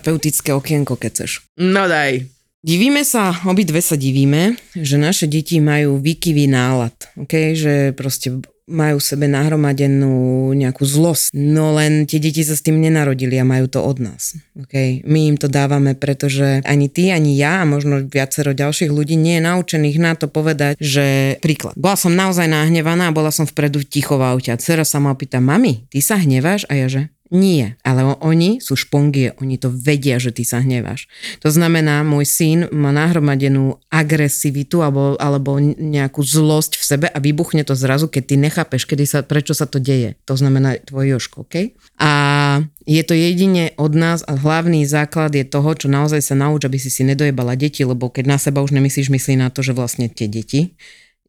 psychoterapeutické 0.01 0.51
okienko, 0.57 0.97
keď 0.97 1.11
chceš. 1.13 1.31
No 1.61 1.85
daj. 1.85 2.25
Divíme 2.61 3.09
sa, 3.09 3.33
obidve 3.49 3.81
sa 3.81 3.97
divíme, 3.97 4.57
že 4.77 5.01
naše 5.01 5.25
deti 5.25 5.65
majú 5.65 5.97
výkyvý 5.97 6.45
nálad, 6.45 6.93
okay? 7.17 7.57
že 7.57 7.97
proste 7.97 8.37
majú 8.69 9.01
v 9.01 9.09
sebe 9.09 9.27
nahromadenú 9.27 10.53
nejakú 10.53 10.85
zlosť. 10.85 11.33
No 11.33 11.73
len 11.73 12.05
tie 12.05 12.21
deti 12.21 12.45
sa 12.45 12.53
s 12.53 12.61
tým 12.61 12.77
nenarodili 12.79 13.41
a 13.41 13.49
majú 13.49 13.65
to 13.67 13.81
od 13.81 13.99
nás. 13.99 14.37
Okay? 14.55 15.01
My 15.09 15.33
im 15.33 15.41
to 15.41 15.49
dávame, 15.49 15.97
pretože 15.97 16.61
ani 16.69 16.93
ty, 16.93 17.11
ani 17.11 17.33
ja 17.35 17.65
a 17.65 17.69
možno 17.69 18.05
viacero 18.07 18.53
ďalších 18.53 18.93
ľudí 18.93 19.17
nie 19.17 19.41
je 19.41 19.47
naučených 19.49 19.99
na 19.99 20.13
to 20.15 20.29
povedať, 20.29 20.77
že 20.77 21.41
príklad. 21.41 21.75
Bola 21.81 21.97
som 21.97 22.13
naozaj 22.13 22.45
nahnevaná 22.45 23.09
a 23.09 23.17
bola 23.17 23.33
som 23.33 23.49
vpredu 23.49 23.83
ticho 23.83 24.21
v 24.21 24.37
aute 24.37 24.53
a 24.53 24.61
dcera 24.61 24.85
sa 24.85 25.01
ma 25.01 25.17
opýta, 25.17 25.41
mami, 25.41 25.89
ty 25.89 26.05
sa 26.05 26.21
hneváš? 26.21 26.69
A 26.69 26.77
ja 26.77 26.87
že, 26.93 27.09
nie, 27.31 27.79
ale 27.87 28.19
oni 28.19 28.59
sú 28.59 28.75
špongie, 28.75 29.39
oni 29.39 29.55
to 29.55 29.71
vedia, 29.71 30.19
že 30.19 30.35
ty 30.35 30.43
sa 30.43 30.59
hneváš. 30.59 31.07
To 31.47 31.49
znamená, 31.51 32.03
môj 32.03 32.27
syn 32.27 32.59
má 32.75 32.91
nahromadenú 32.91 33.79
agresivitu 33.87 34.83
alebo, 34.83 35.15
alebo 35.15 35.63
nejakú 35.63 36.27
zlosť 36.27 36.75
v 36.75 36.85
sebe 36.85 37.07
a 37.07 37.19
vybuchne 37.23 37.63
to 37.63 37.79
zrazu, 37.79 38.11
keď 38.11 38.23
ty 38.27 38.35
nechápeš, 38.35 38.83
kedy 38.83 39.07
sa, 39.07 39.23
prečo 39.23 39.55
sa 39.55 39.71
to 39.71 39.79
deje. 39.79 40.19
To 40.27 40.35
znamená 40.35 40.83
tvoj 40.83 41.17
Joško, 41.17 41.47
OK? 41.47 41.71
A 42.03 42.11
je 42.83 43.03
to 43.07 43.15
jedine 43.15 43.71
od 43.79 43.95
nás 43.95 44.27
a 44.27 44.35
hlavný 44.35 44.83
základ 44.83 45.31
je 45.31 45.47
toho, 45.47 45.71
čo 45.79 45.87
naozaj 45.87 46.27
sa 46.27 46.35
nauč, 46.35 46.67
aby 46.67 46.83
si 46.83 46.91
si 46.91 47.07
nedojebala 47.07 47.55
deti, 47.55 47.87
lebo 47.87 48.11
keď 48.11 48.25
na 48.27 48.39
seba 48.43 48.59
už 48.59 48.75
nemyslíš, 48.75 49.07
myslí 49.07 49.39
na 49.39 49.55
to, 49.55 49.63
že 49.63 49.71
vlastne 49.71 50.11
tie 50.11 50.27
deti 50.27 50.75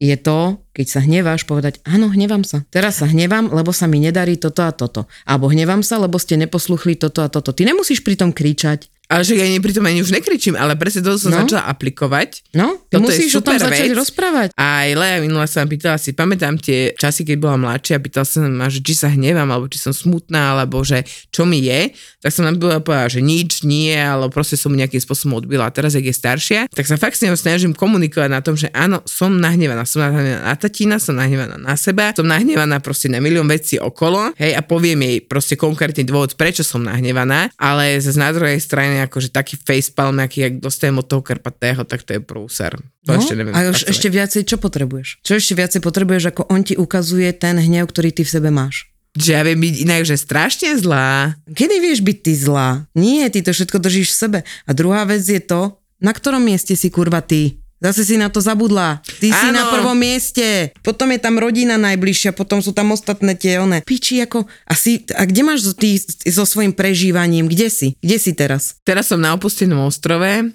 je 0.01 0.17
to, 0.17 0.57
keď 0.73 0.87
sa 0.89 0.99
hneváš, 1.05 1.45
povedať, 1.45 1.77
áno, 1.85 2.09
hnevám 2.09 2.41
sa. 2.41 2.65
Teraz 2.73 2.99
sa 2.99 3.07
hnevám, 3.07 3.53
lebo 3.53 3.69
sa 3.69 3.85
mi 3.85 4.01
nedarí 4.01 4.33
toto 4.35 4.65
a 4.65 4.73
toto. 4.73 5.05
Alebo 5.29 5.53
hnevám 5.53 5.85
sa, 5.85 6.01
lebo 6.01 6.17
ste 6.17 6.41
neposluchli 6.41 6.97
toto 6.97 7.21
a 7.21 7.29
toto. 7.29 7.53
Ty 7.53 7.69
nemusíš 7.69 8.01
pri 8.01 8.17
tom 8.19 8.33
kričať. 8.35 8.90
Ale 9.11 9.27
že 9.27 9.35
ja 9.35 9.43
ani 9.43 9.59
pri 9.59 9.75
tom 9.75 9.83
ani 9.83 9.99
už 9.99 10.09
nekričím, 10.09 10.55
ale 10.55 10.73
presne 10.73 11.03
to 11.03 11.19
som 11.19 11.29
No. 11.29 11.43
začala 11.43 11.67
aplikovať. 11.67 12.47
No, 12.53 12.79
ty 12.87 12.95
Toto 12.95 13.11
je 13.11 13.19
musíš 13.19 13.31
o 13.35 13.41
tom 13.41 13.59
začať 13.59 13.91
vec. 13.91 13.99
rozprávať. 13.99 14.47
Aj 14.53 14.87
Lea 14.87 15.19
minule 15.19 15.43
sa 15.45 15.61
ma 15.61 15.67
pýtala 15.67 15.97
si, 15.97 16.11
pamätám 16.11 16.55
tie 16.55 16.95
časy, 16.95 17.21
keď 17.21 17.37
bola 17.37 17.57
mladšia, 17.57 17.99
pýtala 17.99 18.23
sa 18.23 18.39
ma, 18.41 18.65
že 18.65 18.79
či 18.79 18.95
sa 18.95 19.11
hnevam, 19.11 19.43
alebo 19.45 19.67
či 19.67 19.77
som 19.77 19.91
smutná, 19.91 20.55
alebo 20.55 20.79
že 20.81 21.03
čo 21.27 21.43
mi 21.43 21.59
je, 21.61 21.91
tak 22.19 22.31
som 22.31 22.43
nám 22.43 22.55
bola 22.55 22.79
povedala, 22.79 23.09
že 23.09 23.19
nič, 23.19 23.63
nie, 23.63 23.91
ale 23.91 24.31
proste 24.31 24.55
som 24.55 24.71
nejakým 24.71 24.97
spôsobom 24.97 25.35
odbila. 25.37 25.67
A 25.67 25.71
teraz, 25.71 25.91
ak 25.91 26.01
je 26.01 26.13
staršia, 26.13 26.59
tak 26.69 26.87
sa 26.87 26.95
fakt 26.95 27.19
s 27.19 27.27
ňou 27.27 27.35
snažím 27.35 27.75
komunikovať 27.75 28.29
na 28.31 28.39
tom, 28.39 28.55
že 28.55 28.71
áno, 28.71 29.03
som 29.03 29.33
nahnevaná, 29.33 29.83
som 29.83 29.99
nahnevaná 30.01 30.47
na 30.47 30.55
tatína, 30.55 31.03
som 31.03 31.19
nahnevaná 31.19 31.59
na 31.59 31.75
seba, 31.75 32.15
som 32.15 32.23
nahnevaná 32.23 32.79
proste 32.79 33.11
na 33.11 33.19
milión 33.19 33.43
vecí 33.45 33.75
okolo, 33.75 34.31
hej, 34.39 34.55
a 34.55 34.63
poviem 34.63 35.03
jej 35.03 35.17
proste 35.19 35.59
konkrétny 35.59 36.05
dôvod, 36.05 36.37
prečo 36.37 36.63
som 36.63 36.79
nahnevaná, 36.79 37.49
ale 37.57 37.99
zase 37.99 38.15
na 38.15 38.31
druhej 38.31 38.61
strane, 38.61 39.00
akože 39.05 39.33
taký 39.33 39.57
facepalm, 39.57 40.21
aký 40.21 40.45
ak 40.45 40.53
dostajem 40.61 41.01
od 41.01 41.07
toho 41.07 41.25
Karpatého, 41.25 41.81
tak 41.85 42.05
to 42.05 42.17
je 42.17 42.21
prúser. 42.21 42.77
To 43.05 43.17
ešte 43.17 43.33
neviem. 43.33 43.53
No, 43.53 43.57
a 43.57 43.73
už 43.73 43.89
ešte 43.89 44.07
viacej, 44.07 44.45
čo 44.45 44.61
potrebuješ? 44.61 45.25
Čo 45.25 45.41
ešte 45.41 45.53
viacej 45.57 45.81
potrebuješ, 45.81 46.23
ako 46.31 46.47
on 46.47 46.61
ti 46.61 46.77
ukazuje 46.77 47.33
ten 47.33 47.57
hnev, 47.57 47.89
ktorý 47.89 48.13
ty 48.13 48.21
v 48.21 48.33
sebe 48.33 48.49
máš? 48.53 48.87
Že 49.17 49.29
ja 49.35 49.41
viem 49.43 49.59
byť 49.59 49.75
inak, 49.83 50.03
že 50.07 50.15
strašne 50.15 50.71
zlá. 50.79 51.35
Kedy 51.51 51.75
vieš 51.83 51.99
byť 51.99 52.17
ty 52.23 52.33
zlá? 52.37 52.87
Nie, 52.95 53.27
ty 53.27 53.43
to 53.43 53.51
všetko 53.51 53.83
držíš 53.83 54.15
v 54.15 54.19
sebe. 54.23 54.39
A 54.63 54.71
druhá 54.71 55.03
vec 55.03 55.25
je 55.27 55.41
to, 55.43 55.75
na 55.99 56.15
ktorom 56.15 56.39
mieste 56.39 56.79
si 56.79 56.87
kurva 56.87 57.19
ty. 57.19 57.59
Zase 57.81 58.05
si 58.05 58.15
na 58.21 58.29
to 58.29 58.37
zabudla. 58.37 59.01
Ty 59.17 59.27
si 59.33 59.47
Áno. 59.49 59.57
na 59.57 59.63
prvom 59.73 59.97
mieste. 59.97 60.69
Potom 60.85 61.09
je 61.09 61.17
tam 61.17 61.41
rodina 61.41 61.81
najbližšia, 61.81 62.29
potom 62.37 62.61
sú 62.61 62.77
tam 62.77 62.93
ostatné 62.93 63.33
tie 63.33 63.57
one. 63.57 63.81
Piči 63.81 64.21
ako... 64.21 64.45
A, 64.69 64.77
si, 64.77 65.01
a 65.17 65.25
kde 65.25 65.41
máš 65.41 65.65
ty 65.73 65.97
so 66.29 66.45
svojím 66.45 66.77
prežívaním? 66.77 67.49
Kde 67.49 67.73
si? 67.73 67.87
Kde 67.97 68.17
si 68.21 68.37
teraz? 68.37 68.77
Teraz 68.85 69.09
som 69.09 69.17
na 69.17 69.33
opustenom 69.33 69.89
ostrove, 69.89 70.53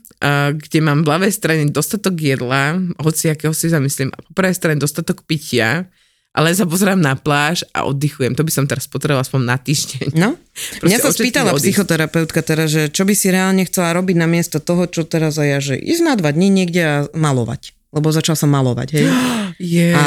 kde 0.54 0.78
mám 0.78 1.02
v 1.02 1.10
ľavej 1.10 1.32
strane 1.34 1.66
dostatok 1.66 2.14
jedla, 2.14 2.78
hoci 3.02 3.34
akého 3.34 3.50
si 3.50 3.74
zamyslím, 3.74 4.14
a 4.14 4.22
po 4.22 4.30
pravej 4.30 4.56
strane 4.56 4.78
dostatok 4.78 5.26
pitia, 5.26 5.90
ale 6.36 6.52
sa 6.52 6.68
pozerám 6.68 7.00
na 7.00 7.16
pláž 7.16 7.64
a 7.72 7.88
oddychujem. 7.88 8.36
To 8.36 8.44
by 8.44 8.52
som 8.52 8.68
teraz 8.68 8.84
potrebovala 8.84 9.24
aspoň 9.24 9.40
na 9.48 9.56
týždeň. 9.56 10.12
No? 10.20 10.36
Proste 10.84 10.92
Mňa 10.92 10.98
sa 11.00 11.10
spýtala 11.10 11.50
oddych. 11.56 11.72
psychoterapeutka 11.72 12.44
teraz, 12.44 12.68
že 12.68 12.92
čo 12.92 13.08
by 13.08 13.16
si 13.16 13.32
reálne 13.32 13.64
chcela 13.64 13.96
robiť 13.96 14.16
namiesto 14.20 14.60
toho, 14.60 14.84
čo 14.84 15.08
teraz 15.08 15.40
aj 15.40 15.48
ja, 15.48 15.58
že 15.64 15.74
ísť 15.80 16.02
na 16.04 16.14
dva 16.20 16.36
dní 16.36 16.52
niekde 16.52 16.82
a 16.84 16.96
malovať. 17.16 17.72
Lebo 17.96 18.12
začal 18.12 18.36
som 18.36 18.52
malovať, 18.52 18.88
hej. 18.92 19.08
Yeah. 19.56 19.96
A 19.96 20.04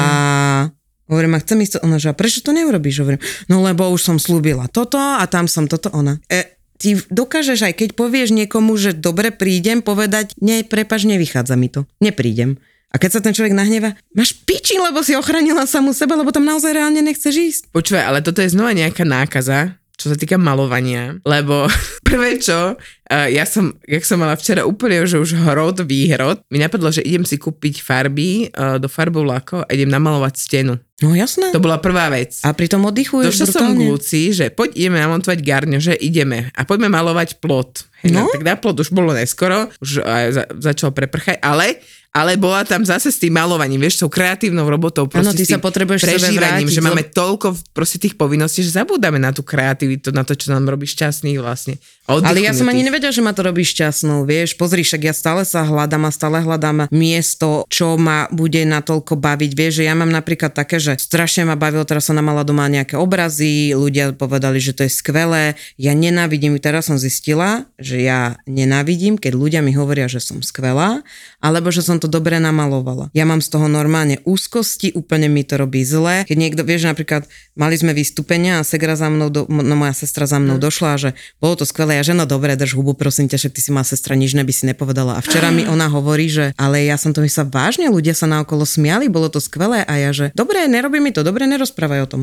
hovorím, 1.09 1.33
a 1.33 1.41
chcem 1.41 1.57
ísť, 1.65 1.81
ona, 1.81 1.97
že 1.97 2.13
a 2.13 2.13
prečo 2.13 2.45
to 2.45 2.53
neurobíš? 2.53 3.01
Hovorím, 3.01 3.17
no 3.49 3.65
lebo 3.65 3.89
už 3.89 4.05
som 4.05 4.21
slúbila 4.21 4.69
toto 4.69 5.01
a 5.01 5.25
tam 5.25 5.49
som 5.49 5.65
toto, 5.65 5.89
ona. 5.89 6.21
E, 6.29 6.53
ty 6.77 7.01
dokážeš 7.09 7.65
aj 7.65 7.73
keď 7.81 7.89
povieš 7.97 8.29
niekomu, 8.29 8.77
že 8.77 8.93
dobre 8.93 9.33
prídem, 9.33 9.81
povedať, 9.81 10.37
nie, 10.37 10.61
prepač, 10.61 11.09
nevychádza 11.09 11.57
mi 11.57 11.73
to, 11.73 11.89
neprídem. 11.97 12.61
A 12.89 12.97
keď 12.97 13.09
sa 13.17 13.21
ten 13.21 13.37
človek 13.37 13.53
nahneva, 13.53 13.93
máš 14.17 14.33
piči, 14.33 14.81
lebo 14.81 15.05
si 15.05 15.13
ochránila 15.13 15.69
samú 15.69 15.93
seba, 15.93 16.17
lebo 16.17 16.33
tam 16.33 16.45
naozaj 16.45 16.73
reálne 16.73 17.05
nechceš 17.05 17.35
ísť. 17.37 17.61
Počúvaj, 17.69 18.03
ale 18.03 18.19
toto 18.25 18.41
je 18.41 18.49
znova 18.49 18.73
nejaká 18.73 19.05
nákaza, 19.05 19.77
čo 19.99 20.09
sa 20.09 20.15
týka 20.15 20.39
malovania, 20.39 21.19
lebo 21.27 21.67
prvé 22.07 22.39
čo, 22.39 22.79
ja 23.11 23.43
som, 23.43 23.75
jak 23.83 24.07
som 24.07 24.17
mala 24.17 24.39
včera 24.39 24.63
úplne, 24.63 25.03
že 25.03 25.19
už 25.19 25.35
hrod, 25.35 25.83
výhrod, 25.83 26.39
mi 26.47 26.57
napadlo, 26.57 26.87
že 26.87 27.03
idem 27.03 27.27
si 27.27 27.35
kúpiť 27.35 27.83
farby 27.83 28.47
do 28.79 28.87
farbou 28.87 29.27
lako 29.27 29.67
a 29.67 29.69
idem 29.75 29.91
namalovať 29.91 30.33
stenu. 30.39 30.79
No 31.03 31.15
jasné. 31.15 31.51
To 31.51 31.63
bola 31.63 31.79
prvá 31.79 32.11
vec. 32.11 32.39
A 32.43 32.51
pritom 32.51 32.83
oddychuješ 32.83 33.43
Došla 33.43 33.47
som 33.47 33.71
k 33.71 33.79
brutálne. 33.79 33.87
Luci, 33.87 34.21
že 34.35 34.51
poď 34.51 34.69
ideme 34.75 34.99
namontovať 34.99 35.39
garňo, 35.43 35.79
že 35.79 35.95
ideme 35.95 36.51
a 36.51 36.61
poďme 36.63 36.91
malovať 36.91 37.39
plot. 37.39 37.87
Hej, 38.03 38.15
no? 38.15 38.27
Tak 38.31 38.43
na 38.43 38.55
plot 38.55 38.83
už 38.83 38.91
bolo 38.95 39.11
neskoro, 39.11 39.67
už 39.79 40.03
aj 40.03 40.25
za, 40.31 40.43
začal 40.59 40.91
preprchať, 40.95 41.39
ale 41.43 41.83
ale 42.09 42.41
bola 42.41 42.65
tam 42.65 42.81
zase 42.81 43.13
s 43.13 43.21
tým 43.21 43.37
malovaním, 43.37 43.85
vieš, 43.85 44.01
tou 44.01 44.09
kreatívnou 44.09 44.65
robotou. 44.65 45.05
Proste 45.05 45.37
ty 45.37 45.45
s 45.45 45.53
sa 45.53 45.61
potrebuješ 45.61 46.01
prežívaním, 46.01 46.65
vrátiť, 46.65 46.73
že 46.73 46.81
máme 46.81 47.03
toľko 47.13 47.53
proste 47.69 48.01
tých 48.01 48.17
povinností, 48.17 48.65
že 48.65 48.73
zabúdame 48.73 49.21
na 49.21 49.29
tú 49.29 49.45
kreativitu, 49.45 50.09
na 50.09 50.25
to, 50.25 50.33
čo 50.33 50.49
nám 50.49 50.65
robí 50.65 50.89
šťastný 50.89 51.37
vlastne. 51.37 51.77
Ale 52.09 52.41
ja 52.41 52.57
som 52.57 52.65
ani 52.65 52.81
oddychnutých. 52.81 52.87
nevedela, 52.89 53.13
že 53.13 53.21
ma 53.21 53.33
to 53.37 53.45
robí 53.45 53.61
šťastnou, 53.61 54.25
vieš. 54.25 54.57
Pozri, 54.57 54.81
však 54.81 55.01
ja 55.05 55.13
stále 55.13 55.45
sa 55.45 55.61
hľadám 55.61 56.09
a 56.09 56.11
stále 56.11 56.41
hľadám 56.41 56.89
miesto, 56.89 57.69
čo 57.69 58.01
ma 58.01 58.25
bude 58.33 58.65
natoľko 58.65 59.13
baviť. 59.13 59.51
Vieš, 59.53 59.73
že 59.77 59.83
ja 59.85 59.93
mám 59.93 60.09
napríklad 60.09 60.49
také, 60.49 60.81
že 60.81 60.97
strašne 60.97 61.45
ma 61.45 61.53
bavilo, 61.53 61.85
teraz 61.85 62.09
som 62.09 62.17
namala 62.17 62.41
doma 62.41 62.65
nejaké 62.65 62.97
obrazy, 62.97 63.77
ľudia 63.77 64.17
povedali, 64.17 64.57
že 64.57 64.73
to 64.73 64.89
je 64.89 64.91
skvelé. 64.91 65.53
Ja 65.77 65.93
nenávidím, 65.93 66.57
teraz 66.57 66.89
som 66.89 66.97
zistila, 66.97 67.69
že 67.77 68.01
ja 68.01 68.41
nenávidím, 68.49 69.21
keď 69.21 69.37
ľudia 69.37 69.61
mi 69.61 69.77
hovoria, 69.77 70.09
že 70.09 70.17
som 70.17 70.41
skvelá, 70.41 71.05
alebo 71.37 71.69
že 71.69 71.85
som 71.85 71.98
to 71.99 72.07
dobre 72.07 72.39
namalovala. 72.39 73.11
Ja 73.11 73.27
mám 73.27 73.43
z 73.43 73.51
toho 73.51 73.67
normálne 73.67 74.23
úzkosti, 74.23 74.95
úplne 74.95 75.27
mi 75.27 75.43
to 75.43 75.59
robí 75.59 75.83
zle. 75.83 76.23
Keď 76.23 76.37
niekto, 76.39 76.61
vieš, 76.63 76.87
napríklad 76.87 77.27
mali 77.59 77.75
sme 77.75 77.91
vystúpenia 77.91 78.59
a 78.59 78.67
Segra 78.67 78.95
za 78.95 79.11
mnou, 79.11 79.27
do, 79.29 79.45
no 79.47 79.75
moja 79.75 79.91
sestra 79.91 80.25
za 80.25 80.39
mnou 80.39 80.55
došla, 80.57 80.97
že 80.97 81.09
bolo 81.43 81.59
to 81.59 81.65
skvelé, 81.67 81.99
ja 81.99 82.03
že 82.07 82.15
no 82.15 82.23
dobre, 82.23 82.55
drž 82.55 82.79
hubu, 82.79 82.95
prosím 82.95 83.27
ťa, 83.27 83.37
však 83.37 83.53
ty 83.53 83.61
si 83.61 83.71
má 83.75 83.83
sestra, 83.83 84.15
nič 84.15 84.33
by 84.33 84.53
si 84.55 84.63
nepovedala. 84.65 85.19
A 85.19 85.21
včera 85.21 85.51
mi 85.51 85.67
ona 85.73 85.91
hovorí, 85.91 86.31
že 86.31 86.55
ale 86.55 86.87
ja 86.87 86.95
som 86.95 87.11
to 87.11 87.19
myslela 87.21 87.51
vážne, 87.51 87.91
ľudia 87.91 88.15
sa 88.15 88.25
naokolo 88.25 88.63
smiali, 88.63 89.11
bolo 89.11 89.27
to 89.27 89.43
skvelé 89.43 89.83
a 89.83 89.93
ja, 89.99 90.15
že 90.15 90.31
dobre, 90.31 90.65
nerobí 90.65 91.03
mi 91.03 91.11
to, 91.11 91.21
dobre, 91.21 91.45
nerozprávaj 91.45 92.01
o 92.07 92.09
tom. 92.09 92.21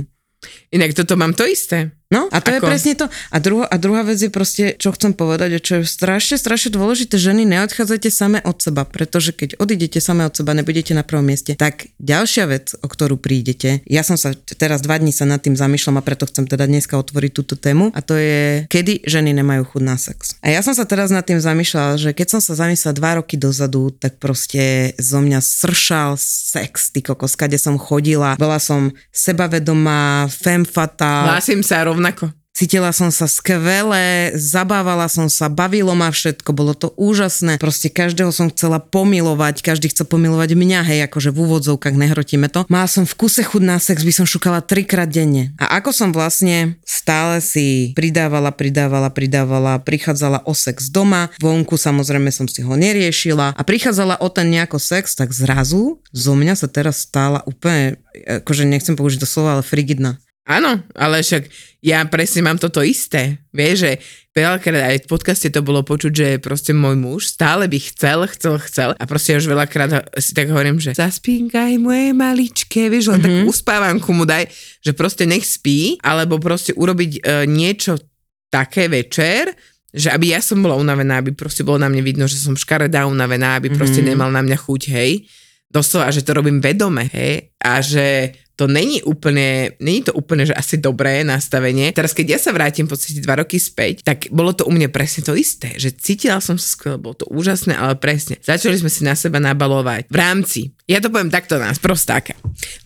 Inak 0.71 0.93
toto 0.93 1.17
mám 1.17 1.33
to 1.33 1.49
isté. 1.49 1.97
No 2.07 2.31
a 2.31 2.39
to 2.39 2.55
je 2.55 2.63
Ako? 2.63 2.67
presne 2.71 2.93
to. 2.95 3.07
A, 3.35 3.37
druho, 3.43 3.67
a 3.67 3.75
druhá 3.83 4.07
vec 4.07 4.23
je 4.23 4.31
proste, 4.31 4.79
čo 4.79 4.95
chcem 4.95 5.11
povedať, 5.11 5.59
a 5.59 5.61
čo 5.63 5.83
je 5.83 5.91
strašne, 5.91 6.39
strašne 6.39 6.71
dôležité, 6.71 7.19
ženy, 7.19 7.43
neodchádzajte 7.43 8.09
same 8.15 8.39
od 8.47 8.63
seba, 8.63 8.87
pretože 8.87 9.35
keď 9.35 9.59
odídete 9.59 9.99
same 9.99 10.23
od 10.23 10.31
seba, 10.31 10.55
nebudete 10.55 10.95
na 10.95 11.03
prvom 11.03 11.27
mieste, 11.27 11.59
tak 11.59 11.91
ďalšia 11.99 12.45
vec, 12.47 12.79
o 12.79 12.87
ktorú 12.87 13.19
prídete, 13.19 13.83
ja 13.91 14.07
som 14.07 14.15
sa 14.15 14.39
teraz 14.39 14.87
dva 14.87 15.03
dní 15.03 15.11
sa 15.11 15.27
nad 15.27 15.43
tým 15.43 15.59
zamýšľam 15.59 15.99
a 15.99 16.07
preto 16.07 16.31
chcem 16.31 16.47
teda 16.47 16.71
dneska 16.71 16.95
otvoriť 16.95 17.33
túto 17.35 17.59
tému 17.59 17.91
a 17.91 17.99
to 17.99 18.15
je, 18.15 18.71
kedy 18.71 19.03
ženy 19.03 19.35
nemajú 19.35 19.67
chuť 19.75 19.83
na 19.83 19.99
sex. 19.99 20.39
A 20.47 20.55
ja 20.55 20.63
som 20.63 20.79
sa 20.79 20.87
teraz 20.87 21.11
nad 21.11 21.27
tým 21.27 21.43
zamýšľala, 21.43 21.99
že 21.99 22.15
keď 22.15 22.39
som 22.39 22.41
sa 22.41 22.55
zamyslela 22.55 22.95
dva 22.95 23.11
roky 23.19 23.35
dozadu, 23.35 23.91
tak 23.91 24.23
proste 24.23 24.95
zo 24.95 25.19
mňa 25.19 25.43
sršal 25.43 26.15
sex, 26.23 26.95
ty 26.95 27.03
kokos, 27.03 27.35
kade 27.35 27.59
som 27.59 27.75
chodila, 27.83 28.39
bola 28.39 28.63
som 28.63 28.95
sebavedomá, 29.11 30.31
femme 30.31 30.63
fatale, 30.63 31.35
Hlásim 31.35 31.67
sa 31.67 31.83
rovnako. 31.97 32.37
Cítila 32.57 32.89
som 32.89 33.13
sa 33.13 33.29
skvele, 33.29 34.33
zabávala 34.33 35.13
som 35.13 35.29
sa, 35.29 35.53
bavilo 35.53 35.93
ma 35.93 36.09
všetko, 36.09 36.57
bolo 36.57 36.73
to 36.73 36.89
úžasné. 36.97 37.61
Proste 37.61 37.93
každého 37.93 38.33
som 38.33 38.49
chcela 38.49 38.81
pomilovať, 38.81 39.61
každý 39.61 39.93
chcel 39.93 40.09
pomilovať 40.09 40.57
mňa, 40.57 40.81
hej, 40.89 41.05
akože 41.05 41.37
v 41.37 41.45
úvodzovkách 41.45 41.93
nehrotíme 41.93 42.49
to. 42.49 42.65
Mala 42.73 42.89
som 42.89 43.05
v 43.05 43.13
kuse 43.13 43.45
chud 43.45 43.61
na 43.61 43.77
sex, 43.77 44.01
by 44.01 44.09
som 44.09 44.25
šukala 44.25 44.65
trikrát 44.65 45.05
denne. 45.05 45.53
A 45.61 45.77
ako 45.77 45.93
som 45.93 46.17
vlastne 46.17 46.81
stále 46.89 47.45
si 47.45 47.93
pridávala, 47.93 48.49
pridávala, 48.57 49.13
pridávala, 49.13 49.77
prichádzala 49.77 50.49
o 50.49 50.57
sex 50.57 50.89
doma, 50.89 51.29
vonku 51.37 51.77
samozrejme 51.77 52.33
som 52.33 52.49
si 52.49 52.65
ho 52.65 52.73
neriešila 52.73 53.53
a 53.53 53.63
prichádzala 53.69 54.17
o 54.25 54.33
ten 54.33 54.49
nejako 54.49 54.81
sex, 54.81 55.13
tak 55.13 55.37
zrazu 55.37 56.01
zo 56.09 56.33
mňa 56.33 56.57
sa 56.57 56.73
teraz 56.73 57.05
stála 57.05 57.45
úplne, 57.45 58.01
akože 58.25 58.65
nechcem 58.65 58.97
použiť 58.97 59.21
to 59.21 59.29
slovo, 59.29 59.53
ale 59.53 59.61
frigidná. 59.61 60.17
Áno, 60.47 60.79
ale 60.95 61.27
však 61.27 61.51
ja 61.83 62.07
presne 62.07 62.47
mám 62.47 62.55
toto 62.55 62.79
isté. 62.79 63.43
Vieš, 63.51 63.77
že 63.83 63.93
veľakrát 64.31 64.95
aj 64.95 64.99
v 65.03 65.11
podcaste 65.11 65.51
to 65.51 65.59
bolo 65.59 65.83
počuť, 65.83 66.13
že 66.15 66.29
proste 66.39 66.71
môj 66.71 66.95
muž 66.95 67.35
stále 67.35 67.67
by 67.67 67.79
chcel, 67.83 68.31
chcel, 68.31 68.55
chcel 68.63 68.91
a 68.95 69.05
proste 69.11 69.35
ja 69.35 69.43
už 69.43 69.51
veľakrát 69.51 69.91
si 70.23 70.39
tak 70.39 70.47
hovorím, 70.55 70.79
že 70.79 70.95
zaspínkaj 70.95 71.83
moje 71.83 72.15
maličké, 72.15 72.87
vieš, 72.87 73.11
len 73.11 73.19
mm-hmm. 73.19 73.43
takú 73.43 73.51
uspávanku 73.51 74.11
mu 74.15 74.23
daj, 74.23 74.47
že 74.87 74.95
proste 74.95 75.27
nech 75.27 75.43
spí, 75.43 75.99
alebo 75.99 76.39
proste 76.39 76.71
urobiť 76.79 77.13
e, 77.19 77.21
niečo 77.51 77.99
také 78.47 78.87
večer, 78.87 79.51
že 79.91 80.15
aby 80.15 80.31
ja 80.31 80.39
som 80.39 80.63
bola 80.63 80.79
unavená, 80.79 81.19
aby 81.19 81.35
proste 81.35 81.67
bolo 81.67 81.83
na 81.83 81.91
mne 81.91 82.07
vidno, 82.07 82.31
že 82.31 82.39
som 82.39 82.55
škaredá 82.55 83.03
unavená, 83.11 83.59
aby 83.59 83.75
proste 83.75 83.99
mm-hmm. 83.99 84.15
nemal 84.15 84.31
na 84.31 84.47
mňa 84.47 84.59
chuť, 84.63 84.83
hej. 84.95 85.27
Doslova, 85.67 86.15
že 86.15 86.23
to 86.23 86.39
robím 86.39 86.63
vedome, 86.63 87.11
hej. 87.11 87.51
A 87.59 87.83
že 87.83 88.31
to 88.57 88.65
není 88.65 89.05
úplne, 89.05 89.77
není 89.77 90.01
to 90.01 90.17
úplne, 90.17 90.49
že 90.49 90.57
asi 90.57 90.81
dobré 90.81 91.21
nastavenie. 91.29 91.93
Teraz, 91.93 92.17
keď 92.17 92.27
ja 92.37 92.39
sa 92.41 92.57
vrátim 92.57 92.89
v 92.89 92.97
podstate 92.97 93.21
dva 93.21 93.45
roky 93.45 93.61
späť, 93.61 94.01
tak 94.01 94.33
bolo 94.33 94.57
to 94.57 94.65
u 94.65 94.73
mňa 94.73 94.89
presne 94.89 95.29
to 95.29 95.37
isté, 95.37 95.77
že 95.77 95.93
cítila 95.93 96.41
som 96.41 96.57
sa 96.57 96.65
skvelé, 96.65 96.97
bolo 96.97 97.21
to 97.21 97.29
úžasné, 97.29 97.77
ale 97.77 98.01
presne. 98.01 98.41
Začali 98.41 98.81
sme 98.81 98.89
si 98.89 99.05
na 99.05 99.13
seba 99.13 99.37
nabalovať 99.45 100.09
v 100.09 100.17
rámci, 100.17 100.61
ja 100.89 101.05
to 101.05 101.13
poviem 101.13 101.29
takto 101.29 101.61
nás, 101.61 101.77
prostáka, 101.77 102.33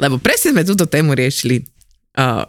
lebo 0.02 0.18
presne 0.18 0.50
sme 0.50 0.66
túto 0.66 0.90
tému 0.90 1.14
riešili 1.14 1.62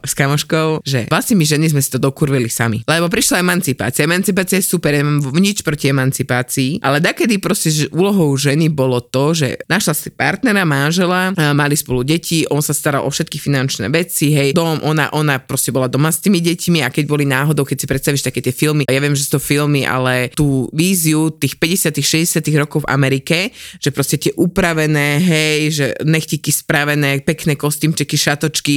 s 0.03 0.13
kamoškou, 0.13 0.83
že 0.83 1.07
vlastne 1.07 1.39
my 1.39 1.45
ženy 1.47 1.71
sme 1.71 1.81
si 1.81 1.89
to 1.91 1.99
dokurvili 2.01 2.51
sami. 2.51 2.83
Lebo 2.85 3.07
prišla 3.07 3.39
emancipácia. 3.41 4.05
Emancipácia 4.05 4.59
je 4.59 4.65
super, 4.67 4.91
ja 4.91 5.03
nič 5.35 5.63
proti 5.63 5.89
emancipácii, 5.89 6.83
ale 6.83 6.99
dakedy 6.99 7.39
proste 7.39 7.71
že 7.71 7.87
úlohou 7.89 8.35
ženy 8.35 8.67
bolo 8.67 8.99
to, 8.99 9.31
že 9.31 9.63
našla 9.71 9.93
si 9.95 10.09
partnera, 10.11 10.67
manžela, 10.67 11.31
mali 11.55 11.73
spolu 11.79 12.03
deti, 12.03 12.43
on 12.51 12.59
sa 12.59 12.75
staral 12.75 13.07
o 13.07 13.09
všetky 13.09 13.39
finančné 13.39 13.87
veci, 13.87 14.35
hej, 14.35 14.51
dom, 14.51 14.83
ona, 14.83 15.07
ona 15.15 15.39
proste 15.39 15.71
bola 15.71 15.87
doma 15.87 16.11
s 16.11 16.19
tými 16.19 16.43
deťmi 16.43 16.83
a 16.83 16.91
keď 16.91 17.05
boli 17.07 17.23
náhodou, 17.23 17.63
keď 17.63 17.77
si 17.79 17.87
predstavíš 17.87 18.23
také 18.27 18.43
tie 18.43 18.51
filmy, 18.51 18.83
ja 18.85 18.99
viem, 18.99 19.15
že 19.15 19.25
sú 19.25 19.39
to 19.39 19.41
filmy, 19.41 19.87
ale 19.87 20.33
tú 20.35 20.67
víziu 20.75 21.31
tých 21.31 21.55
50 21.55 21.95
60 22.01 22.43
rokov 22.59 22.83
v 22.83 22.91
Amerike, 22.91 23.37
že 23.79 23.89
proste 23.93 24.19
tie 24.19 24.33
upravené, 24.35 25.21
hej, 25.21 25.59
že 25.71 25.85
nechtiky 26.03 26.51
spravené, 26.51 27.23
pekné 27.23 27.55
kostýmčeky, 27.55 28.15
šatočky, 28.17 28.75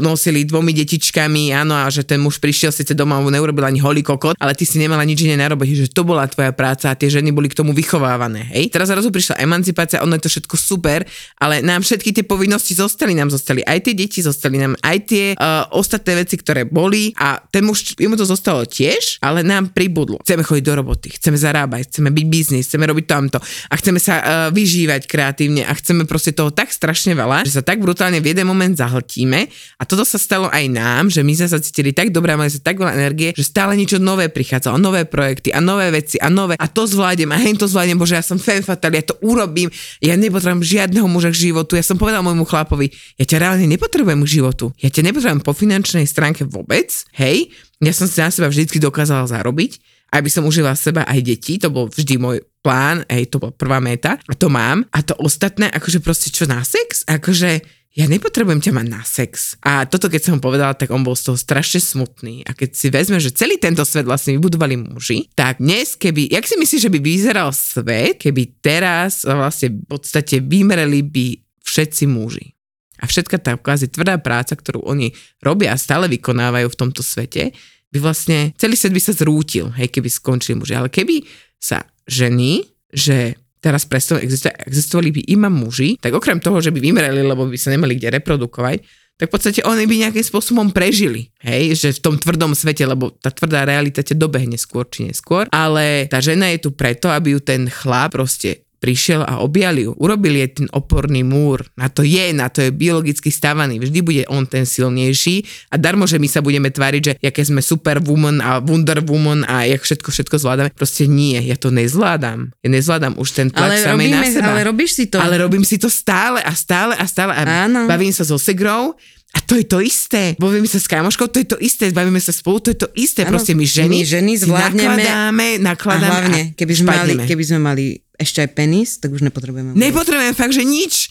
nosili 0.00 0.48
dvomi 0.48 0.72
detičkami, 0.72 1.52
áno, 1.54 1.76
a 1.76 1.86
že 1.92 2.02
ten 2.02 2.18
muž 2.18 2.40
prišiel 2.40 2.72
síce 2.72 2.96
doma, 2.96 3.20
mu 3.20 3.28
neurobil 3.28 3.64
ani 3.64 3.78
holý 3.78 4.00
kokot, 4.00 4.34
ale 4.40 4.56
ty 4.56 4.64
si 4.64 4.80
nemala 4.80 5.04
nič 5.04 5.22
iné 5.24 5.36
na 5.36 5.52
robote, 5.52 5.72
že 5.76 5.92
to 5.92 6.02
bola 6.02 6.26
tvoja 6.26 6.50
práca 6.56 6.90
a 6.90 6.98
tie 6.98 7.12
ženy 7.12 7.30
boli 7.30 7.46
k 7.46 7.56
tomu 7.56 7.76
vychovávané, 7.76 8.48
hej. 8.56 8.72
Teraz 8.72 8.88
zrazu 8.88 9.12
prišla 9.12 9.38
emancipácia, 9.38 10.02
ono 10.02 10.16
je 10.16 10.24
to 10.26 10.30
všetko 10.32 10.56
super, 10.56 11.04
ale 11.38 11.60
nám 11.60 11.84
všetky 11.84 12.16
tie 12.16 12.24
povinnosti 12.24 12.72
zostali, 12.74 13.12
nám 13.14 13.30
zostali 13.30 13.60
aj 13.62 13.78
tie 13.86 13.94
deti, 13.94 14.18
zostali 14.24 14.56
nám 14.58 14.74
aj 14.80 14.96
tie 15.06 15.24
uh, 15.36 15.68
ostatné 15.76 16.24
veci, 16.24 16.40
ktoré 16.40 16.64
boli 16.64 17.12
a 17.20 17.38
ten 17.38 17.62
muž, 17.62 17.94
jemu 17.94 18.16
to 18.16 18.24
zostalo 18.24 18.64
tiež, 18.64 19.20
ale 19.20 19.44
nám 19.44 19.70
pribudlo. 19.70 20.18
Chceme 20.24 20.42
chodiť 20.42 20.64
do 20.64 20.74
roboty, 20.80 21.08
chceme 21.12 21.36
zarábať, 21.36 21.92
chceme 21.92 22.08
byť 22.08 22.26
biznis, 22.26 22.64
chceme 22.66 22.88
robiť 22.88 23.06
tamto 23.06 23.38
a 23.42 23.74
chceme 23.76 23.98
sa 24.00 24.14
uh, 24.18 24.24
vyžívať 24.54 25.04
kreatívne 25.04 25.62
a 25.66 25.72
chceme 25.76 26.08
proste 26.08 26.32
toho 26.32 26.48
tak 26.54 26.72
strašne 26.72 27.12
veľa, 27.12 27.44
že 27.44 27.60
sa 27.60 27.62
tak 27.66 27.82
brutálne 27.82 28.22
v 28.22 28.32
jeden 28.32 28.46
moment 28.46 28.72
zahltíme 28.72 29.50
a 29.50 29.82
toto 29.90 30.06
sa 30.06 30.22
stalo 30.22 30.46
aj 30.54 30.70
nám, 30.70 31.10
že 31.10 31.26
my 31.26 31.34
sme 31.34 31.50
sa 31.50 31.58
cítili 31.58 31.90
tak 31.90 32.14
dobré, 32.14 32.38
mali 32.38 32.46
sa 32.46 32.62
tak 32.62 32.78
veľa 32.78 32.94
energie, 32.94 33.34
že 33.34 33.42
stále 33.42 33.74
niečo 33.74 33.98
nové 33.98 34.30
prichádzalo, 34.30 34.78
nové 34.78 35.02
projekty 35.02 35.50
a 35.50 35.58
nové 35.58 35.90
veci 35.90 36.14
a 36.22 36.30
nové. 36.30 36.54
A 36.54 36.70
to 36.70 36.86
zvládnem 36.86 37.34
a 37.34 37.38
hej 37.42 37.58
to 37.58 37.66
zvládnem, 37.66 37.98
bože 37.98 38.14
ja 38.14 38.22
som 38.22 38.38
fan 38.38 38.62
fatal, 38.62 38.94
ja 38.94 39.02
to 39.02 39.18
urobím, 39.26 39.66
ja 39.98 40.14
nepotrebujem 40.14 40.62
žiadneho 40.62 41.10
muža 41.10 41.34
k 41.34 41.50
životu, 41.50 41.74
ja 41.74 41.82
som 41.82 41.98
povedal 41.98 42.22
môjmu 42.22 42.46
chlapovi, 42.46 42.94
ja 43.18 43.26
ťa 43.26 43.42
reálne 43.42 43.66
nepotrebujem 43.66 44.22
k 44.22 44.28
životu, 44.38 44.70
ja 44.78 44.94
ťa 44.94 45.10
nepotrebujem 45.10 45.42
po 45.42 45.50
finančnej 45.50 46.06
stránke 46.06 46.46
vôbec, 46.46 46.94
hej, 47.18 47.50
ja 47.82 47.90
som 47.90 48.06
si 48.06 48.22
na 48.22 48.30
seba 48.30 48.46
vždy 48.46 48.78
dokázala 48.78 49.26
zarobiť, 49.26 49.82
aby 50.14 50.28
som 50.30 50.46
užila 50.46 50.74
seba 50.74 51.06
aj 51.06 51.18
deti, 51.22 51.58
to 51.58 51.70
bol 51.70 51.86
vždy 51.90 52.14
môj 52.18 52.38
plán, 52.60 53.06
hej, 53.08 53.30
to 53.30 53.40
bola 53.40 53.54
prvá 53.54 53.78
meta 53.78 54.18
a 54.26 54.32
to 54.34 54.50
mám. 54.52 54.84
A 54.92 55.00
to 55.00 55.16
ostatné, 55.16 55.70
akože 55.70 56.02
proste 56.02 56.28
čo 56.28 56.44
na 56.44 56.60
sex, 56.60 57.06
akože 57.08 57.79
ja 57.90 58.06
nepotrebujem 58.06 58.62
ťa 58.62 58.70
mať 58.70 58.86
na 58.86 59.02
sex. 59.02 59.58
A 59.66 59.82
toto 59.82 60.06
keď 60.06 60.22
som 60.22 60.32
mu 60.38 60.40
povedala, 60.40 60.78
tak 60.78 60.94
on 60.94 61.02
bol 61.02 61.18
z 61.18 61.26
toho 61.26 61.38
strašne 61.38 61.82
smutný. 61.82 62.46
A 62.46 62.54
keď 62.54 62.70
si 62.78 62.86
vezme, 62.86 63.18
že 63.18 63.34
celý 63.34 63.58
tento 63.58 63.82
svet 63.82 64.06
vlastne 64.06 64.38
vybudovali 64.38 64.78
muži, 64.78 65.26
tak 65.34 65.58
dnes 65.58 65.98
keby, 65.98 66.30
jak 66.30 66.46
si 66.46 66.54
myslíš, 66.54 66.86
že 66.86 66.92
by 66.92 66.98
vyzeral 67.02 67.50
svet, 67.50 68.22
keby 68.22 68.62
teraz 68.62 69.26
vlastne 69.26 69.74
v 69.74 69.86
podstate 69.90 70.38
vymreli 70.38 71.02
by 71.02 71.26
všetci 71.66 72.06
muži. 72.06 72.54
A 73.02 73.10
všetka 73.10 73.42
tá 73.42 73.58
kvázi 73.58 73.90
tvrdá 73.90 74.20
práca, 74.22 74.54
ktorú 74.54 74.86
oni 74.86 75.10
robia 75.42 75.74
a 75.74 75.80
stále 75.80 76.06
vykonávajú 76.06 76.70
v 76.70 76.78
tomto 76.78 77.02
svete, 77.02 77.50
by 77.90 77.98
vlastne 77.98 78.54
celý 78.54 78.78
svet 78.78 78.94
by 78.94 79.02
sa 79.02 79.16
zrútil, 79.16 79.66
hej, 79.74 79.90
keby 79.90 80.06
skončili 80.06 80.62
muži. 80.62 80.78
Ale 80.78 80.92
keby 80.92 81.26
sa 81.58 81.82
ženy, 82.06 82.70
že 82.94 83.39
teraz 83.60 83.84
presto 83.84 84.16
existovali 84.16 85.12
by 85.14 85.20
iba 85.28 85.52
muži, 85.52 86.00
tak 86.00 86.16
okrem 86.16 86.40
toho, 86.40 86.58
že 86.64 86.72
by 86.72 86.80
vymreli, 86.80 87.20
lebo 87.20 87.44
by 87.46 87.58
sa 87.60 87.70
nemali 87.70 88.00
kde 88.00 88.18
reprodukovať, 88.18 88.80
tak 89.20 89.28
v 89.28 89.34
podstate 89.36 89.60
oni 89.68 89.84
by 89.84 90.08
nejakým 90.08 90.24
spôsobom 90.24 90.72
prežili, 90.72 91.28
hej, 91.44 91.76
že 91.76 91.92
v 91.92 92.00
tom 92.00 92.16
tvrdom 92.16 92.56
svete, 92.56 92.88
lebo 92.88 93.12
tá 93.12 93.28
tvrdá 93.28 93.68
realita 93.68 94.00
ťa 94.00 94.16
dobehne 94.16 94.56
skôr 94.56 94.88
či 94.88 95.04
neskôr, 95.04 95.44
ale 95.52 96.08
tá 96.08 96.24
žena 96.24 96.48
je 96.56 96.64
tu 96.64 96.72
preto, 96.72 97.12
aby 97.12 97.36
ju 97.36 97.40
ten 97.44 97.68
chlap 97.68 98.16
proste 98.16 98.64
prišiel 98.80 99.22
a 99.22 99.44
objali 99.44 99.84
ju. 99.84 99.92
Urobili 100.00 100.40
je 100.40 100.64
ten 100.64 100.68
oporný 100.72 101.20
múr. 101.20 101.68
Na 101.76 101.92
to 101.92 102.00
je, 102.00 102.32
na 102.32 102.48
to 102.48 102.64
je 102.64 102.72
biologicky 102.72 103.28
stavaný. 103.28 103.76
Vždy 103.76 104.00
bude 104.00 104.22
on 104.32 104.48
ten 104.48 104.64
silnejší 104.64 105.44
a 105.68 105.76
darmo, 105.76 106.08
že 106.08 106.16
my 106.16 106.26
sa 106.26 106.40
budeme 106.40 106.72
tváriť, 106.72 107.02
že 107.04 107.12
jaké 107.20 107.44
sme 107.44 107.60
superwoman 107.60 108.40
a 108.40 108.58
wonder 108.64 109.04
woman 109.04 109.44
a 109.44 109.68
jak 109.68 109.84
všetko, 109.84 110.08
všetko 110.08 110.36
zvládame. 110.40 110.70
Proste 110.72 111.04
nie, 111.04 111.36
ja 111.44 111.60
to 111.60 111.68
nezvládam. 111.68 112.56
Ja 112.64 112.68
nezvládam 112.72 113.20
už 113.20 113.28
ten 113.36 113.48
tlak 113.52 113.76
ale 113.76 113.84
samej 113.84 114.08
robíme, 114.08 114.26
na 114.26 114.32
seba. 114.32 114.48
Ale 114.48 114.60
robíš 114.64 114.90
si 114.96 115.04
to. 115.12 115.20
Ale 115.20 115.36
robím 115.36 115.62
si 115.62 115.76
to 115.76 115.92
stále 115.92 116.40
a 116.40 116.52
stále 116.56 116.96
a 116.96 117.04
stále 117.04 117.36
a 117.36 117.68
Áno. 117.68 117.84
bavím 117.84 118.16
sa 118.16 118.24
so 118.24 118.40
segrou 118.40 118.96
a 119.30 119.38
to 119.46 119.54
je 119.54 119.62
to 119.62 119.78
isté. 119.78 120.34
Bavíme 120.42 120.66
sa 120.66 120.82
s 120.82 120.90
kamoškou, 120.90 121.30
to 121.30 121.38
je 121.38 121.46
to 121.54 121.58
isté. 121.62 121.94
Bavíme 121.94 122.18
sa 122.18 122.34
spolu, 122.34 122.58
to 122.58 122.74
je 122.74 122.78
to 122.82 122.88
isté. 122.98 123.22
Ano, 123.22 123.38
Proste 123.38 123.54
my 123.54 123.62
ženy, 123.62 124.02
my 124.02 124.02
ženy 124.02 124.32
zvládneme. 124.42 125.06
nakladáme, 125.06 125.46
nakladáme 125.62 126.02
a 126.02 126.10
hlavne, 126.10 126.40
keby 126.58 126.72
sme, 126.74 126.88
mali, 126.90 127.12
keby 127.30 127.44
sme 127.46 127.58
mali 127.62 127.84
ešte 128.20 128.44
aj 128.44 128.50
penis, 128.52 129.00
tak 129.00 129.16
už 129.16 129.24
nepotrebujeme. 129.24 129.72
Nepotrebujeme 129.72 130.36
fakt, 130.36 130.52
že 130.52 130.62
nič. 130.62 131.08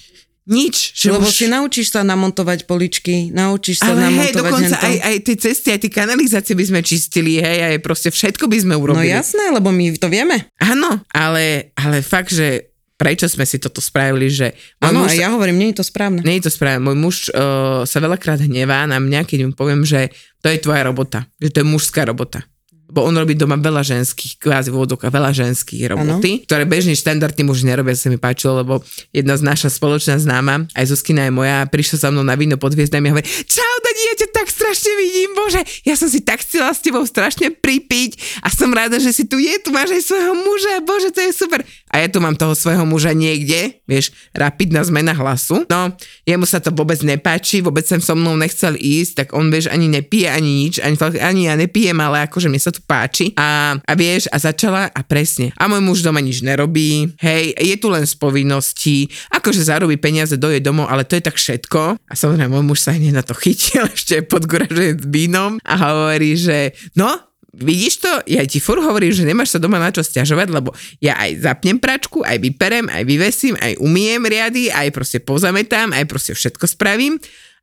Nič. 0.50 0.98
Že 0.98 1.08
Lebo 1.14 1.30
už... 1.30 1.34
si 1.34 1.46
naučíš 1.46 1.94
sa 1.94 2.02
namontovať 2.02 2.66
poličky, 2.66 3.30
naučíš 3.30 3.86
sa 3.86 3.94
Ale 3.94 4.10
namontovať... 4.10 4.26
hej, 4.26 4.38
dokonca 4.42 4.76
aj, 4.82 4.96
aj 4.98 5.16
tie 5.22 5.36
cesty, 5.38 5.68
aj 5.70 5.80
tie 5.86 5.92
kanalizácie 5.94 6.54
by 6.58 6.66
sme 6.66 6.80
čistili, 6.82 7.38
hej, 7.38 7.60
aj 7.70 7.78
proste 7.86 8.10
všetko 8.10 8.50
by 8.50 8.58
sme 8.58 8.74
no 8.74 8.82
urobili. 8.82 9.14
No 9.14 9.22
jasné, 9.22 9.54
lebo 9.54 9.70
my 9.70 9.94
to 10.02 10.10
vieme. 10.10 10.50
Áno, 10.58 11.06
ale, 11.14 11.70
ale 11.78 12.02
fakt, 12.02 12.34
že 12.34 12.74
prečo 12.98 13.30
sme 13.30 13.46
si 13.46 13.62
toto 13.62 13.78
spravili, 13.78 14.28
že... 14.28 14.58
Áno, 14.82 15.06
ja 15.06 15.30
hovorím, 15.30 15.62
nie 15.62 15.70
je 15.72 15.80
to 15.80 15.86
správne. 15.86 16.26
Nie 16.26 16.42
je 16.42 16.50
to 16.50 16.52
správne. 16.52 16.82
Môj 16.82 16.98
muž 16.98 17.16
uh, 17.30 17.86
sa 17.86 18.02
veľakrát 18.02 18.42
hnevá 18.42 18.90
na 18.90 18.98
mňa, 18.98 19.30
keď 19.30 19.40
mu 19.48 19.54
poviem, 19.54 19.86
že 19.86 20.10
to 20.42 20.50
je 20.50 20.58
tvoja 20.58 20.82
robota, 20.82 21.30
že 21.38 21.54
to 21.54 21.62
je 21.62 21.66
mužská 21.70 22.10
robota 22.10 22.42
bo 22.90 23.06
on 23.06 23.14
robí 23.14 23.38
doma 23.38 23.54
veľa 23.56 23.86
ženských, 23.86 24.42
kvázi 24.42 24.74
vodok 24.74 25.06
a 25.06 25.14
veľa 25.14 25.30
ženských 25.30 25.94
roboty, 25.94 26.42
ano. 26.42 26.46
ktoré 26.50 26.64
bežne 26.66 26.98
štandardní 26.98 27.46
muži 27.46 27.70
nerobia, 27.70 27.94
sa 27.94 28.10
mi 28.10 28.18
páčilo, 28.18 28.66
lebo 28.66 28.82
jedna 29.14 29.38
z 29.38 29.46
naša 29.46 29.70
spoločná 29.70 30.18
známa, 30.18 30.66
aj 30.74 30.90
Zuzkina 30.90 31.30
je 31.30 31.32
moja, 31.32 31.70
prišla 31.70 31.96
za 32.02 32.10
mnou 32.10 32.26
na 32.26 32.34
víno 32.34 32.58
pod 32.58 32.74
hviezdami 32.74 33.10
a 33.10 33.12
hovorí, 33.14 33.30
čau 33.46 33.76
Dani, 33.86 34.02
ja 34.10 34.14
ťa 34.26 34.28
tak 34.34 34.48
strašne 34.50 34.92
vidím, 34.98 35.32
bože, 35.38 35.62
ja 35.86 35.94
som 35.94 36.10
si 36.10 36.26
tak 36.26 36.42
chcela 36.42 36.74
s 36.74 36.82
tebou 36.82 37.06
strašne 37.06 37.54
pripiť 37.54 38.42
a 38.42 38.50
som 38.50 38.74
rada, 38.74 38.98
že 38.98 39.14
si 39.14 39.30
tu 39.30 39.38
je, 39.38 39.54
tu 39.62 39.70
máš 39.70 39.94
aj 39.94 40.04
svojho 40.10 40.34
muža, 40.34 40.74
bože, 40.82 41.10
to 41.14 41.22
je 41.22 41.32
super. 41.32 41.62
A 41.94 42.02
ja 42.02 42.08
tu 42.10 42.18
mám 42.18 42.34
toho 42.34 42.58
svojho 42.58 42.86
muža 42.90 43.14
niekde, 43.14 43.82
vieš, 43.86 44.14
rapidná 44.34 44.82
zmena 44.86 45.14
hlasu. 45.14 45.66
No, 45.70 45.94
jemu 46.26 46.46
sa 46.46 46.62
to 46.62 46.74
vôbec 46.74 47.02
nepáči, 47.02 47.62
vôbec 47.62 47.86
sem 47.86 48.02
so 48.02 48.14
mnou 48.18 48.38
nechcel 48.38 48.78
ísť, 48.78 49.12
tak 49.14 49.28
on, 49.38 49.50
vieš, 49.54 49.70
ani 49.70 49.90
nepije, 49.90 50.30
ani 50.30 50.66
nič, 50.66 50.82
ani, 50.82 50.98
ani 51.22 51.42
ja 51.50 51.54
nepijem, 51.58 51.98
ale 51.98 52.26
akože 52.30 52.50
mne 52.50 52.62
sa 52.62 52.70
to 52.80 52.88
páči. 52.88 53.36
A, 53.36 53.76
a 53.76 53.94
vieš, 54.00 54.32
a 54.32 54.40
začala 54.40 54.88
a 54.88 55.02
presne. 55.04 55.52
A 55.60 55.68
môj 55.68 55.84
muž 55.84 56.00
doma 56.00 56.24
nič 56.24 56.40
nerobí, 56.40 57.12
hej, 57.20 57.52
je 57.60 57.76
tu 57.76 57.92
len 57.92 58.08
z 58.08 58.16
povinností, 58.16 59.12
akože 59.36 59.68
zarobí 59.68 60.00
peniaze, 60.00 60.40
doje 60.40 60.64
domov, 60.64 60.88
ale 60.88 61.04
to 61.04 61.20
je 61.20 61.24
tak 61.28 61.36
všetko. 61.36 62.00
A 62.00 62.14
samozrejme, 62.16 62.56
môj 62.56 62.66
muž 62.66 62.80
sa 62.88 62.96
hneď 62.96 63.12
na 63.12 63.24
to 63.28 63.36
chytil, 63.36 63.84
ešte 63.96 64.24
pod 64.24 64.48
s 64.48 65.06
vínom 65.06 65.60
a 65.68 65.74
hovorí, 65.76 66.40
že 66.40 66.74
no, 66.96 67.12
vidíš 67.54 67.94
to, 68.02 68.12
ja 68.30 68.46
ti 68.46 68.62
fur 68.62 68.80
hovorím, 68.80 69.12
že 69.12 69.28
nemáš 69.28 69.58
sa 69.58 69.60
doma 69.60 69.82
na 69.82 69.90
čo 69.90 70.06
stiažovať, 70.06 70.48
lebo 70.54 70.72
ja 71.04 71.18
aj 71.18 71.44
zapnem 71.44 71.78
pračku, 71.82 72.22
aj 72.22 72.38
vyperem, 72.40 72.88
aj 72.88 73.04
vyvesím, 73.04 73.54
aj 73.58 73.78
umiem 73.82 74.22
riady, 74.24 74.70
aj 74.70 74.94
proste 74.94 75.20
pozametám, 75.20 75.92
aj 75.92 76.06
proste 76.06 76.34
všetko 76.38 76.66
spravím. 76.70 77.18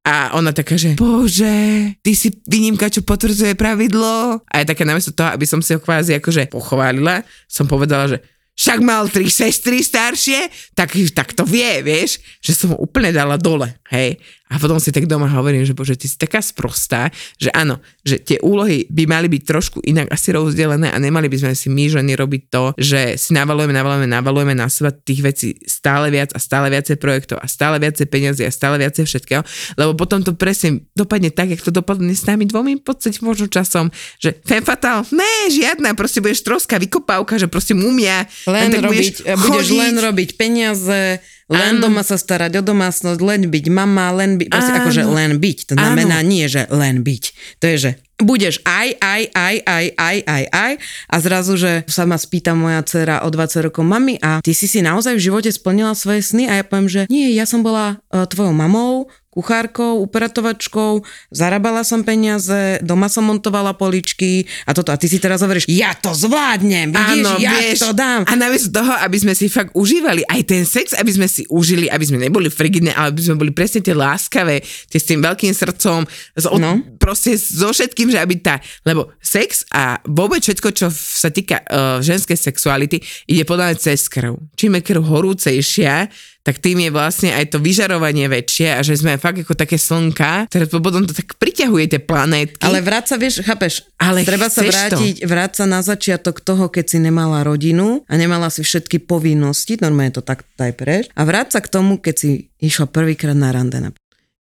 A 0.07 0.39
ona 0.39 0.55
taká, 0.55 0.79
že 0.79 0.95
bože, 0.95 1.51
ty 1.99 2.15
si 2.15 2.31
výnimka, 2.47 2.87
čo 2.87 3.03
potvrdzuje 3.03 3.59
pravidlo. 3.59 4.39
A 4.47 4.55
je 4.63 4.71
také 4.71 4.87
namiesto 4.87 5.11
toho, 5.11 5.35
aby 5.35 5.43
som 5.43 5.59
si 5.59 5.75
ho 5.75 5.83
kvázi 5.83 6.15
akože 6.23 6.47
pochválila, 6.47 7.27
som 7.51 7.67
povedala, 7.67 8.15
že 8.15 8.23
však 8.57 8.81
mal 8.87 9.11
tri 9.11 9.27
sestry 9.29 9.83
staršie, 9.83 10.49
tak, 10.73 10.95
tak 11.13 11.35
to 11.35 11.43
vie, 11.43 11.83
vieš, 11.83 12.23
že 12.39 12.55
som 12.55 12.73
ho 12.73 12.79
úplne 12.81 13.11
dala 13.13 13.37
dole, 13.37 13.69
hej. 13.93 14.17
A 14.47 14.63
potom 14.63 14.79
si 14.79 14.95
tak 14.95 15.11
doma 15.11 15.27
hovorím, 15.27 15.67
že 15.67 15.75
bože, 15.75 15.99
ty 15.99 16.07
si 16.07 16.15
taká 16.15 16.39
sprostá, 16.39 17.11
že 17.35 17.51
áno, 17.51 17.83
že 18.07 18.23
tie 18.23 18.39
úlohy 18.39 18.87
by 18.87 19.03
mali 19.11 19.27
byť 19.27 19.43
trošku 19.43 19.83
inak 19.83 20.07
asi 20.07 20.31
rozdelené 20.31 20.95
a 20.95 20.99
nemali 21.03 21.27
by 21.27 21.43
sme 21.43 21.53
si 21.59 21.67
my 21.67 21.91
ženy 21.91 22.15
robiť 22.15 22.43
to, 22.47 22.71
že 22.79 23.19
si 23.19 23.35
navalujeme, 23.35 23.75
navalujeme, 23.75 24.07
navalujeme 24.07 24.55
na 24.55 24.71
seba 24.71 24.95
tých 24.95 25.27
vecí 25.27 25.49
stále 25.67 26.15
viac 26.15 26.31
a 26.31 26.39
stále 26.39 26.71
viacej 26.71 26.95
projektov 26.95 27.43
a 27.43 27.51
stále 27.51 27.83
viacej 27.83 28.07
peniazy 28.07 28.47
a 28.47 28.55
stále 28.55 28.79
viacej 28.79 29.11
všetkého, 29.11 29.43
lebo 29.75 29.99
potom 29.99 30.23
to 30.23 30.31
presne 30.39 30.87
dopadne 30.95 31.35
tak, 31.35 31.51
jak 31.51 31.67
to 31.67 31.75
dopadne 31.75 32.15
s 32.15 32.23
nami 32.23 32.47
dvomi 32.47 32.79
v 32.79 32.87
podstate 32.87 33.19
možno 33.27 33.51
časom, 33.51 33.91
že 34.23 34.31
fem 34.47 34.63
fatal, 34.63 35.03
ne, 35.11 35.51
žiadna, 35.51 35.99
proste 35.99 36.23
budeš 36.23 36.47
troska 36.47 36.79
vykopávka, 36.79 37.35
že 37.35 37.51
proste 37.51 37.75
mumia. 37.75 38.31
Len, 38.47 38.71
len 38.71 38.79
robiť, 38.79 39.27
budeš, 39.27 39.43
budeš 39.43 39.69
len 39.75 39.95
robiť 39.99 40.29
peniaze, 40.39 41.19
len 41.47 41.79
Áno. 41.79 41.87
doma 41.87 42.03
sa 42.03 42.19
starať 42.19 42.59
o 42.59 42.63
domácnosť, 42.63 43.21
len 43.23 43.47
byť 43.47 43.65
mama, 43.71 44.11
len 44.11 44.35
byť, 44.35 44.49
proste 44.51 44.73
akože 44.83 45.03
len 45.07 45.39
byť. 45.39 45.59
To 45.71 45.75
znamená 45.79 46.19
Áno. 46.19 46.27
nie, 46.27 46.45
že 46.51 46.67
len 46.75 47.07
byť. 47.07 47.25
To 47.63 47.65
je, 47.71 47.77
že 47.79 47.91
budeš 48.19 48.65
aj, 48.67 48.99
aj, 48.99 49.23
aj, 49.31 49.55
aj, 49.63 49.85
aj, 49.95 50.17
aj, 50.25 50.45
aj 50.51 50.73
a 51.07 51.17
zrazu, 51.23 51.55
že 51.55 51.73
sa 51.87 52.09
ma 52.09 52.19
spýta 52.19 52.57
moja 52.57 52.83
dcera 52.83 53.23
o 53.23 53.31
20 53.31 53.69
rokov, 53.71 53.85
mami, 53.85 54.17
a 54.25 54.41
ty 54.41 54.57
si 54.57 54.67
si 54.67 54.81
naozaj 54.81 55.15
v 55.15 55.25
živote 55.31 55.51
splnila 55.53 55.93
svoje 55.93 56.25
sny? 56.25 56.49
A 56.49 56.59
ja 56.59 56.65
poviem, 56.65 56.89
že 56.89 57.03
nie, 57.13 57.31
ja 57.37 57.45
som 57.45 57.61
bola 57.61 58.01
uh, 58.11 58.25
tvojou 58.27 58.57
mamou, 58.57 59.07
kuchárkou, 59.37 60.01
upratovačkou, 60.09 61.05
zarábala 61.29 61.85
som 61.85 62.01
peniaze, 62.01 62.81
doma 62.81 63.13
som 63.13 63.29
montovala 63.29 63.77
poličky 63.77 64.49
a 64.65 64.73
toto. 64.73 64.89
A 64.89 64.97
ty 64.97 65.13
si 65.13 65.21
teraz 65.21 65.45
hovoríš, 65.45 65.69
ja 65.69 65.93
to 65.93 66.17
zvládnem, 66.17 66.89
vidíš, 66.89 67.21
Áno, 67.21 67.33
ja 67.37 67.53
vieš, 67.53 67.85
to 67.85 67.93
dám. 67.93 68.25
A 68.25 68.33
namiesto 68.33 68.73
toho, 68.73 68.97
aby 69.05 69.17
sme 69.21 69.37
si 69.37 69.53
fakt 69.53 69.77
užívali 69.77 70.25
aj 70.25 70.41
ten 70.49 70.65
sex, 70.65 70.97
aby 70.97 71.13
sme 71.13 71.29
si 71.29 71.45
užili, 71.53 71.93
aby 71.93 72.05
sme 72.09 72.17
neboli 72.17 72.49
frigidné, 72.49 72.97
ale 72.97 73.13
aby 73.13 73.21
sme 73.21 73.37
boli 73.37 73.53
presne 73.53 73.85
tie 73.85 73.93
láskavé, 73.93 74.65
tie 74.89 74.97
s 74.97 75.05
tým 75.05 75.21
veľkým 75.21 75.53
srdcom, 75.53 76.09
s, 76.09 76.45
od, 76.49 76.57
No. 76.57 76.81
proste 76.97 77.37
so 77.37 77.69
všetkým, 77.69 78.09
že 78.09 78.19
aby 78.19 78.41
tá, 78.41 78.57
lebo 78.89 79.13
sex 79.21 79.69
a 79.69 80.01
vôbec 80.09 80.41
všetko, 80.41 80.69
čo 80.73 80.89
sa 80.89 81.29
týka 81.29 81.61
uh, 81.69 82.01
ženskej 82.01 82.39
sexuality, 82.41 83.05
ide 83.29 83.45
podľa 83.45 83.71
mňa 83.71 83.77
cez 83.77 84.09
krv. 84.09 84.41
Čím 84.57 84.81
je 84.81 84.83
krv 84.87 85.03
horúcejšia, 85.05 86.09
tak 86.47 86.63
tým 86.63 86.79
je 86.87 86.91
vlastne 86.95 87.35
aj 87.35 87.51
to 87.51 87.59
vyžarovanie 87.59 88.31
väčšie 88.31 88.79
a 88.79 88.81
že 88.87 88.95
sme 88.95 89.19
fakt 89.19 89.43
ako 89.43 89.59
také 89.59 89.75
slnka, 89.75 90.47
ktoré 90.47 90.71
potom 90.71 91.03
to 91.03 91.11
tak 91.11 91.35
priťahuje 91.43 91.91
tie 91.91 91.99
planétky. 91.99 92.63
Ale 92.63 92.87
vráť 92.87 93.11
sa, 93.11 93.17
vieš, 93.19 93.43
chápeš, 93.43 93.83
Ale 93.99 94.23
treba 94.23 94.47
sa 94.47 94.63
vrátiť, 94.63 95.27
vráť 95.27 95.53
sa 95.59 95.65
na 95.67 95.83
začiatok 95.83 96.39
toho, 96.39 96.71
keď 96.71 96.85
si 96.87 96.99
nemala 97.03 97.43
rodinu 97.43 98.07
a 98.07 98.15
nemala 98.15 98.47
si 98.55 98.63
všetky 98.63 99.03
povinnosti, 99.03 99.75
normálne 99.83 100.15
to 100.15 100.23
tak 100.23 100.47
daj 100.55 100.71
preč, 100.79 101.11
a 101.19 101.27
vráť 101.27 101.59
sa 101.59 101.61
k 101.61 101.69
tomu, 101.69 101.99
keď 101.99 102.15
si 102.15 102.31
išla 102.63 102.87
prvýkrát 102.87 103.35
na 103.35 103.51
rande 103.51 103.83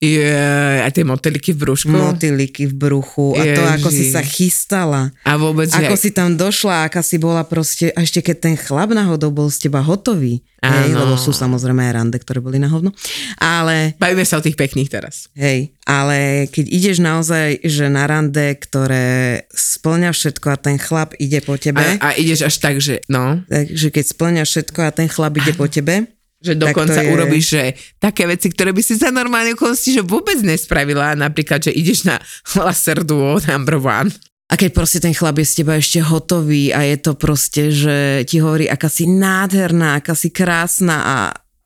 Je, 0.03 0.35
aj 0.83 0.99
tie 0.99 1.07
motýliky 1.07 1.55
v 1.55 1.59
brúšku. 1.62 1.95
motýliky 1.95 2.67
v 2.67 2.75
bruchu. 2.75 3.38
A 3.38 3.43
to, 3.55 3.62
ako 3.62 3.88
si 3.95 4.11
sa 4.11 4.19
chystala. 4.19 5.15
a 5.23 5.38
vôbec, 5.38 5.71
Ako 5.71 5.95
že... 5.95 6.03
si 6.03 6.11
tam 6.11 6.35
došla, 6.35 6.91
aká 6.91 7.07
si 7.07 7.23
bola 7.23 7.47
proste, 7.47 7.95
a 7.95 8.03
ešte 8.03 8.19
keď 8.19 8.37
ten 8.51 8.55
chlap 8.59 8.91
náhodou 8.91 9.31
bol 9.31 9.47
z 9.47 9.71
teba 9.71 9.79
hotový, 9.79 10.43
hej, 10.59 10.91
lebo 10.91 11.15
sú 11.15 11.31
samozrejme 11.31 11.87
aj 11.87 11.93
rande, 11.95 12.19
ktoré 12.19 12.43
boli 12.43 12.59
na 12.59 12.67
hovno, 12.67 12.91
ale 13.38 13.95
Bavíme 13.95 14.27
sa 14.27 14.38
o 14.38 14.45
tých 14.45 14.59
pekných 14.59 14.91
teraz. 14.91 15.31
Hej, 15.38 15.71
ale 15.87 16.51
keď 16.51 16.67
ideš 16.67 16.99
naozaj, 16.99 17.62
že 17.62 17.87
na 17.87 18.03
rande, 18.11 18.59
ktoré 18.59 19.47
splňa 19.55 20.11
všetko 20.11 20.47
a 20.51 20.59
ten 20.59 20.83
chlap 20.83 21.15
ide 21.23 21.38
po 21.47 21.55
tebe, 21.55 21.79
A, 22.03 22.11
a 22.11 22.19
ideš 22.19 22.43
až 22.43 22.59
tak, 22.59 22.83
že 22.83 22.99
no, 23.07 23.38
takže 23.47 23.95
keď 23.95 24.05
splňa 24.11 24.43
všetko 24.51 24.81
a 24.83 24.91
ten 24.91 25.07
chlap 25.07 25.38
ide 25.38 25.55
po 25.55 25.71
tebe, 25.71 26.11
že 26.42 26.59
Tak 26.59 26.74
dokonca 26.74 27.00
je- 27.00 27.11
urobíš, 27.14 27.44
že 27.55 27.62
také 27.96 28.26
veci, 28.26 28.50
ktoré 28.50 28.74
by 28.74 28.83
si 28.83 28.98
za 28.98 29.14
normálne 29.14 29.55
okolnosti, 29.55 29.94
že 29.94 30.02
vôbec 30.02 30.42
nespravila, 30.42 31.14
napríklad, 31.14 31.62
že 31.62 31.72
ideš 31.72 32.05
na 32.05 32.18
laser 32.59 33.07
duo 33.07 33.38
number 33.46 33.78
one. 33.78 34.11
a 34.52 34.59
keď 34.59 34.70
proste 34.74 35.00
ten 35.00 35.16
chlap 35.16 35.40
je 35.40 35.48
z 35.48 35.55
teba 35.62 35.81
ešte 35.81 36.05
hotový 36.05 36.76
a 36.76 36.85
je 36.85 37.00
to 37.00 37.16
proste, 37.16 37.72
že 37.72 37.96
ti 38.28 38.37
hovorí, 38.42 38.68
aká 38.68 38.92
si 38.92 39.09
nádherná, 39.09 40.02
aká 40.02 40.12
si 40.12 40.28
krásna 40.28 40.96
a 41.00 41.16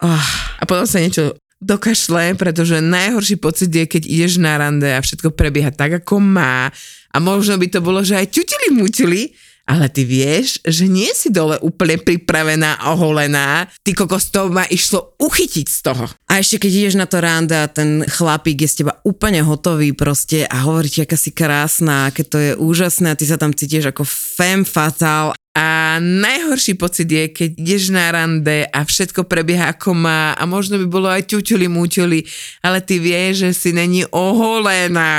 oh, 0.06 0.28
A 0.60 0.62
potom 0.68 0.86
sa 0.86 1.02
niečo 1.02 1.34
dokašle, 1.58 2.36
pretože 2.36 2.84
najhorší 2.84 3.40
pocit 3.40 3.72
je, 3.72 3.88
keď 3.88 4.02
ideš 4.06 4.38
na 4.38 4.60
rande 4.60 4.86
a 4.86 5.00
všetko 5.00 5.32
prebieha 5.32 5.72
tak, 5.72 6.04
ako 6.04 6.20
má. 6.20 6.68
A 7.10 7.16
možno 7.18 7.56
by 7.56 7.66
to 7.72 7.80
bolo, 7.80 8.04
že 8.04 8.12
aj 8.12 8.28
ťutili 8.28 8.76
mučili, 8.76 9.32
ale 9.66 9.90
ty 9.90 10.06
vieš, 10.06 10.62
že 10.62 10.86
nie 10.86 11.10
si 11.10 11.28
dole 11.34 11.58
úplne 11.58 11.98
pripravená, 11.98 12.86
oholená. 12.86 13.66
Ty 13.82 13.92
kokos, 13.98 14.30
to 14.30 14.46
ma 14.46 14.62
išlo 14.70 15.18
uchytiť 15.18 15.66
z 15.66 15.78
toho. 15.82 16.06
A 16.30 16.38
ešte 16.38 16.62
keď 16.62 16.72
ideš 16.72 16.94
na 16.94 17.10
to 17.10 17.18
rande 17.18 17.58
a 17.58 17.66
ten 17.66 18.06
chlapík 18.06 18.62
je 18.62 18.70
z 18.70 18.76
teba 18.82 19.02
úplne 19.02 19.42
hotový 19.42 19.90
proste 19.90 20.46
a 20.46 20.62
hovorí 20.62 20.86
ti, 20.86 21.02
aká 21.02 21.18
si 21.18 21.34
krásna, 21.34 22.14
aké 22.14 22.22
to 22.22 22.38
je 22.38 22.52
úžasné 22.54 23.12
a 23.12 23.18
ty 23.18 23.26
sa 23.26 23.34
tam 23.34 23.50
cítiš 23.50 23.90
ako 23.90 24.06
femme 24.06 24.62
fatale 24.62 25.34
A 25.56 25.96
najhorší 26.04 26.76
pocit 26.76 27.08
je, 27.08 27.32
keď 27.32 27.56
ideš 27.56 27.88
na 27.88 28.12
rande 28.12 28.68
a 28.68 28.84
všetko 28.84 29.24
prebieha 29.24 29.72
ako 29.72 29.96
má 29.96 30.36
a 30.36 30.44
možno 30.44 30.76
by 30.76 30.84
bolo 30.84 31.08
aj 31.08 31.32
ťuťuli 31.32 31.64
múťuli, 31.64 32.28
ale 32.60 32.84
ty 32.84 33.00
vieš, 33.00 33.48
že 33.48 33.50
si 33.56 33.70
není 33.72 34.04
oholená. 34.12 35.16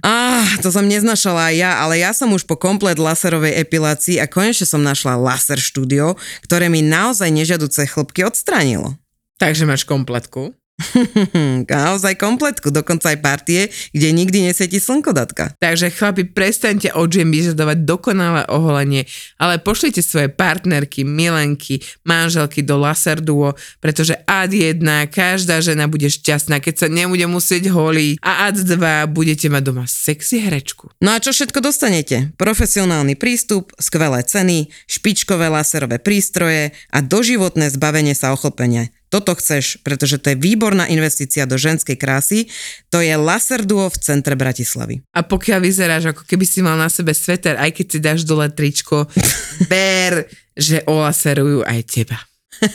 Ah, 0.00 0.48
to 0.64 0.72
som 0.72 0.88
neznašala 0.88 1.52
aj 1.52 1.54
ja, 1.60 1.70
ale 1.84 2.00
ja 2.00 2.16
som 2.16 2.32
už 2.32 2.48
po 2.48 2.56
komplet 2.56 2.96
laserovej 2.96 3.60
epilácii 3.60 4.16
a 4.16 4.24
konečne 4.24 4.64
som 4.64 4.80
našla 4.80 5.20
laser 5.20 5.60
štúdio, 5.60 6.16
ktoré 6.48 6.72
mi 6.72 6.80
naozaj 6.80 7.28
nežiaduce 7.28 7.84
chlopky 7.92 8.24
odstránilo. 8.24 8.96
Takže 9.36 9.68
máš 9.68 9.84
kompletku. 9.84 10.56
naozaj 11.66 12.14
kompletku, 12.14 12.70
dokonca 12.70 13.10
aj 13.10 13.18
partie, 13.18 13.60
kde 13.90 14.14
nikdy 14.14 14.46
nesvieti 14.46 14.78
slnkodatka. 14.78 15.58
Takže 15.58 15.90
chlapi, 15.90 16.22
prestaňte 16.30 16.94
od 16.94 17.10
žien 17.10 17.26
vyžadovať 17.28 17.82
dokonalé 17.82 18.42
oholenie, 18.46 19.04
ale 19.42 19.58
pošlite 19.58 20.00
svoje 20.00 20.30
partnerky, 20.30 21.02
milenky, 21.02 21.82
manželky 22.06 22.62
do 22.62 22.78
laser 22.78 23.18
duo, 23.18 23.58
pretože 23.82 24.14
ad 24.24 24.54
1, 24.54 24.78
každá 25.10 25.58
žena 25.58 25.90
bude 25.90 26.06
šťastná, 26.06 26.62
keď 26.62 26.86
sa 26.86 26.88
nebude 26.88 27.26
musieť 27.26 27.74
holiť 27.74 28.22
a 28.22 28.50
ad 28.50 28.62
2, 28.62 29.10
budete 29.10 29.50
mať 29.50 29.62
doma 29.66 29.84
sexy 29.90 30.38
herečku. 30.46 30.94
No 31.02 31.18
a 31.18 31.22
čo 31.22 31.34
všetko 31.34 31.58
dostanete? 31.58 32.30
Profesionálny 32.38 33.18
prístup, 33.18 33.74
skvelé 33.82 34.22
ceny, 34.22 34.70
špičkové 34.86 35.50
laserové 35.50 35.98
prístroje 35.98 36.70
a 36.94 36.98
doživotné 37.02 37.66
zbavenie 37.74 38.14
sa 38.14 38.30
ochlpenia. 38.30 38.94
Toto 39.08 39.32
chceš, 39.32 39.80
pretože 39.80 40.20
to 40.20 40.32
je 40.32 40.36
výborná 40.36 40.84
investícia 40.92 41.48
do 41.48 41.56
ženskej 41.56 41.96
krásy. 41.96 42.52
To 42.92 43.00
je 43.00 43.16
Laser 43.16 43.64
Duo 43.64 43.88
v 43.88 43.96
centre 43.96 44.36
Bratislavy. 44.36 45.00
A 45.16 45.24
pokiaľ 45.24 45.58
vyzeráš, 45.64 46.12
ako 46.12 46.28
keby 46.28 46.44
si 46.44 46.60
mal 46.60 46.76
na 46.76 46.92
sebe 46.92 47.16
sveter, 47.16 47.56
aj 47.56 47.72
keď 47.72 47.86
si 47.88 47.98
dáš 48.04 48.20
dole 48.28 48.52
tričko, 48.52 49.08
ber, 49.72 50.28
že 50.52 50.84
olaserujú 50.84 51.64
aj 51.64 51.80
teba. 51.88 52.20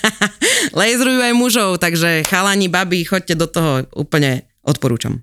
Laserujú 0.78 1.22
aj 1.22 1.34
mužov, 1.38 1.70
takže 1.78 2.26
chalani, 2.26 2.66
babi, 2.66 3.06
choďte 3.06 3.36
do 3.38 3.46
toho, 3.46 3.72
úplne 3.94 4.50
odporúčam. 4.66 5.22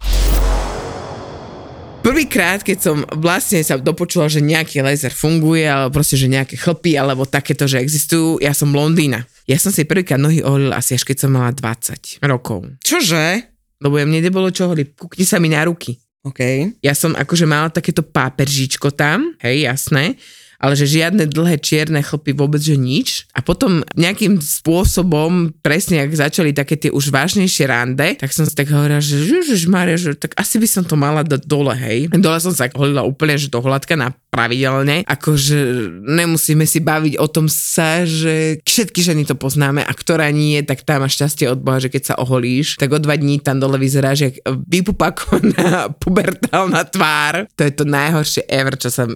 Prvýkrát, 2.01 2.65
keď 2.65 2.79
som 2.81 2.97
vlastne 3.13 3.61
sa 3.61 3.77
dopočula, 3.77 4.25
že 4.33 4.41
nejaký 4.41 4.81
laser 4.81 5.13
funguje, 5.13 5.69
alebo 5.69 6.01
proste, 6.01 6.17
že 6.17 6.33
nejaké 6.33 6.57
chlpy, 6.57 6.97
alebo 6.97 7.29
takéto, 7.29 7.69
že 7.69 7.77
existujú, 7.77 8.41
ja 8.41 8.57
som 8.57 8.73
blondína. 8.73 9.29
Ja 9.51 9.59
som 9.59 9.75
si 9.75 9.83
prvýkrát 9.83 10.23
nohy 10.23 10.47
oholila 10.47 10.79
asi 10.79 10.95
až 10.95 11.03
keď 11.03 11.27
som 11.27 11.35
mala 11.35 11.51
20 11.51 12.23
rokov. 12.23 12.71
Čože? 12.87 13.51
Lebo 13.83 13.99
ja 13.99 14.07
mne 14.07 14.23
nebolo 14.23 14.47
čo 14.55 14.71
holiť, 14.71 14.95
kúkni 14.95 15.27
sa 15.27 15.43
mi 15.43 15.51
na 15.51 15.67
ruky. 15.67 15.99
OK. 16.23 16.71
Ja 16.87 16.95
som 16.95 17.19
akože 17.19 17.51
mala 17.51 17.67
takéto 17.67 18.07
páperžíčko 18.07 18.95
tam, 18.95 19.35
hej, 19.43 19.67
jasné, 19.67 20.15
ale 20.61 20.77
že 20.77 20.85
žiadne 20.87 21.25
dlhé 21.27 21.57
čierne 21.59 22.05
chlpy, 22.05 22.37
vôbec 22.37 22.61
že 22.61 22.77
nič. 22.77 23.25
A 23.33 23.41
potom 23.41 23.81
nejakým 23.97 24.37
spôsobom, 24.39 25.57
presne 25.65 26.05
ak 26.05 26.13
začali 26.13 26.53
také 26.53 26.77
tie 26.77 26.93
už 26.93 27.09
vážnejšie 27.09 27.65
rande, 27.65 28.21
tak 28.21 28.31
som 28.31 28.45
si 28.45 28.53
tak 28.53 28.69
hovorila, 28.69 29.01
že 29.01 29.19
Ježiš 29.19 29.65
Maria, 29.67 29.97
že 29.97 30.13
tak 30.13 30.37
asi 30.37 30.61
by 30.61 30.69
som 30.69 30.85
to 30.85 31.01
mala 31.01 31.25
dať 31.25 31.49
dole, 31.49 31.73
hej. 31.73 32.13
Dole 32.13 32.39
som 32.39 32.53
sa 32.53 32.69
holila 32.77 33.03
úplne, 33.03 33.41
že 33.41 33.49
do 33.49 33.65
hladka 33.65 33.97
na 33.97 34.13
pravidelne, 34.31 35.03
akože 35.05 35.59
nemusíme 36.07 36.63
si 36.65 36.79
baviť 36.79 37.19
o 37.19 37.27
tom 37.27 37.51
sa, 37.51 38.07
že 38.07 38.63
všetky 38.63 39.03
ženy 39.03 39.23
to 39.27 39.35
poznáme 39.35 39.83
a 39.83 39.93
ktorá 39.93 40.31
nie, 40.31 40.63
tak 40.63 40.87
tá 40.87 41.03
má 41.03 41.11
šťastie 41.11 41.51
od 41.51 41.61
Boha, 41.61 41.83
že 41.83 41.91
keď 41.91 42.15
sa 42.15 42.19
oholíš, 42.23 42.79
tak 42.79 42.95
o 42.95 43.03
dva 43.03 43.19
dní 43.19 43.43
tam 43.43 43.59
dole 43.59 43.77
vyzeráš 43.77 44.19
jak 44.31 44.35
vypupakovaná 44.47 45.91
pubertálna 46.03 46.87
tvár. 46.87 47.51
To 47.59 47.63
je 47.67 47.73
to 47.75 47.85
najhoršie 47.85 48.47
ever, 48.47 48.79
čo 48.79 48.89
sa, 48.89 49.11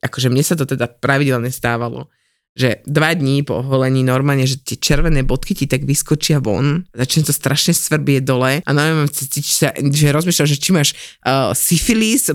akože 0.00 0.30
mne 0.30 0.42
sa 0.46 0.54
to 0.54 0.64
teda 0.64 0.86
pravidelne 0.86 1.50
stávalo 1.50 2.06
že 2.52 2.84
dva 2.84 3.16
dní 3.16 3.40
po 3.48 3.64
oholení 3.64 4.04
normálne, 4.04 4.44
že 4.44 4.60
tie 4.60 4.76
červené 4.76 5.24
bodky 5.24 5.56
ti 5.56 5.64
tak 5.64 5.88
vyskočia 5.88 6.36
von, 6.36 6.84
začne 6.92 7.24
to 7.24 7.32
strašne 7.32 7.72
svrbieť 7.72 8.22
dole 8.28 8.60
a 8.60 8.70
normálne 8.70 9.08
cítiš 9.08 9.64
sa, 9.64 9.72
že 9.72 10.12
rozmýšľaš, 10.12 10.52
že 10.52 10.60
či 10.60 10.70
máš 10.76 10.92
uh, 11.24 11.56
syfilis, 11.56 12.28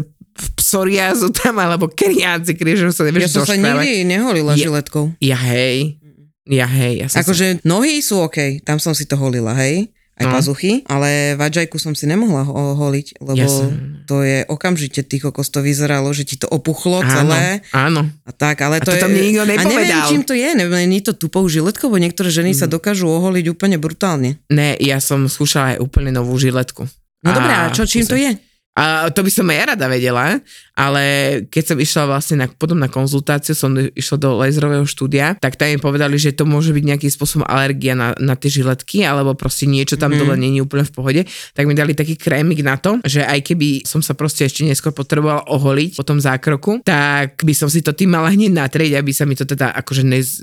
psoriázu 0.55 1.29
tam, 1.31 1.57
alebo 1.57 1.87
keriáci, 1.87 2.53
že 2.53 2.89
sa 2.89 3.03
Ja 3.03 3.11
nevieš 3.11 3.31
som 3.33 3.45
sa 3.45 3.55
nikdy 3.55 4.03
neholila 4.03 4.53
Je- 4.53 4.65
žiletkou. 4.65 5.13
Ja 5.19 5.37
hej, 5.37 5.97
ja 6.45 6.65
hej, 6.65 7.01
ja 7.01 7.07
som 7.07 7.19
sa... 7.19 7.23
Akože 7.23 7.61
nohy 7.63 7.99
sú 7.99 8.19
OK, 8.19 8.61
tam 8.61 8.77
som 8.77 8.91
si 8.91 9.03
to 9.03 9.15
holila, 9.15 9.51
hej? 9.53 9.89
Aj 10.17 10.25
No. 10.25 10.33
pazuchy, 10.33 10.81
ale 10.89 11.37
vajajku 11.37 11.77
som 11.77 11.93
si 11.93 12.09
nemohla 12.09 12.41
ho- 12.41 12.73
holiť, 12.75 13.21
lebo 13.21 13.37
Ja 13.37 13.45
som- 13.45 14.01
to 14.03 14.25
je 14.25 14.41
okamžite, 14.45 15.05
ty 15.05 15.21
kokos, 15.21 15.45
to 15.47 15.61
vyzeralo, 15.61 16.09
že 16.09 16.25
ti 16.25 16.35
to 16.35 16.49
opuchlo 16.49 16.99
Áno, 16.99 17.11
celé. 17.29 17.61
áno. 17.69 18.01
A 18.25 18.31
tak, 18.33 18.65
ale 18.65 18.81
A 18.81 18.81
to, 18.81 18.89
to 18.89 18.97
je... 18.97 19.01
tam 19.05 19.13
nikto 19.13 19.41
A 19.41 19.45
neviem, 19.45 19.61
nepovedal. 19.61 20.09
čím 20.09 20.21
to 20.25 20.33
je, 20.33 20.49
neviem, 20.55 20.89
nie 20.89 21.05
to 21.05 21.13
tupou 21.13 21.45
žiletkou, 21.45 21.85
bo 21.87 22.01
niektoré 22.01 22.33
ženy 22.33 22.57
sa 22.57 22.65
dokážu 22.65 23.05
oholiť 23.05 23.45
úplne 23.47 23.77
brutálne. 23.77 24.41
Ne, 24.49 24.73
ja 24.81 24.97
som 24.97 25.21
skúšala 25.23 25.77
aj 25.77 25.85
úplne 25.85 26.09
novú 26.09 26.33
žiletku. 26.33 26.89
No 27.21 27.29
dobré, 27.29 27.53
a 27.53 27.69
čo, 27.69 27.85
čím 27.85 28.01
to 28.03 28.17
je? 28.17 28.41
A 28.77 29.09
to 29.09 29.25
by 29.25 29.31
som 29.33 29.49
aj 29.49 29.57
ja 29.57 29.65
rada 29.73 29.85
vedela, 29.89 30.37
ale 30.77 31.03
keď 31.49 31.73
som 31.73 31.77
išla 31.81 32.03
vlastne 32.05 32.35
na, 32.37 32.45
potom 32.45 32.77
na 32.77 32.85
konzultáciu, 32.85 33.57
som 33.57 33.73
išla 33.73 34.21
do 34.21 34.37
laserového 34.37 34.85
štúdia, 34.85 35.33
tak 35.41 35.57
tam 35.57 35.73
mi 35.73 35.81
povedali, 35.81 36.13
že 36.21 36.37
to 36.37 36.45
môže 36.45 36.77
byť 36.77 36.85
nejakým 36.85 37.09
spôsobom 37.09 37.41
alergia 37.49 37.97
na, 37.97 38.13
na 38.21 38.37
tie 38.37 38.53
žiletky, 38.53 39.01
alebo 39.01 39.33
proste 39.33 39.65
niečo 39.65 39.97
tam 39.97 40.13
mm. 40.13 40.19
dole 40.21 40.37
není 40.37 40.61
úplne 40.61 40.85
v 40.85 40.93
pohode, 40.93 41.21
tak 41.57 41.65
mi 41.65 41.73
dali 41.73 41.97
taký 41.97 42.13
krémik 42.13 42.61
na 42.61 42.77
to, 42.77 43.01
že 43.01 43.25
aj 43.25 43.49
keby 43.49 43.81
som 43.81 44.05
sa 44.05 44.13
proste 44.13 44.45
ešte 44.45 44.61
neskôr 44.61 44.93
potrebovala 44.93 45.49
oholiť 45.49 45.97
po 45.97 46.05
tom 46.05 46.21
zákroku, 46.21 46.85
tak 46.85 47.41
by 47.41 47.53
som 47.57 47.73
si 47.73 47.81
to 47.81 47.97
tým 47.97 48.13
mala 48.13 48.29
hneď 48.29 48.53
natrieť, 48.53 49.01
aby 49.01 49.09
sa 49.09 49.25
mi 49.25 49.33
to 49.33 49.49
teda 49.49 49.73
akože 49.73 50.05
nez, 50.05 50.37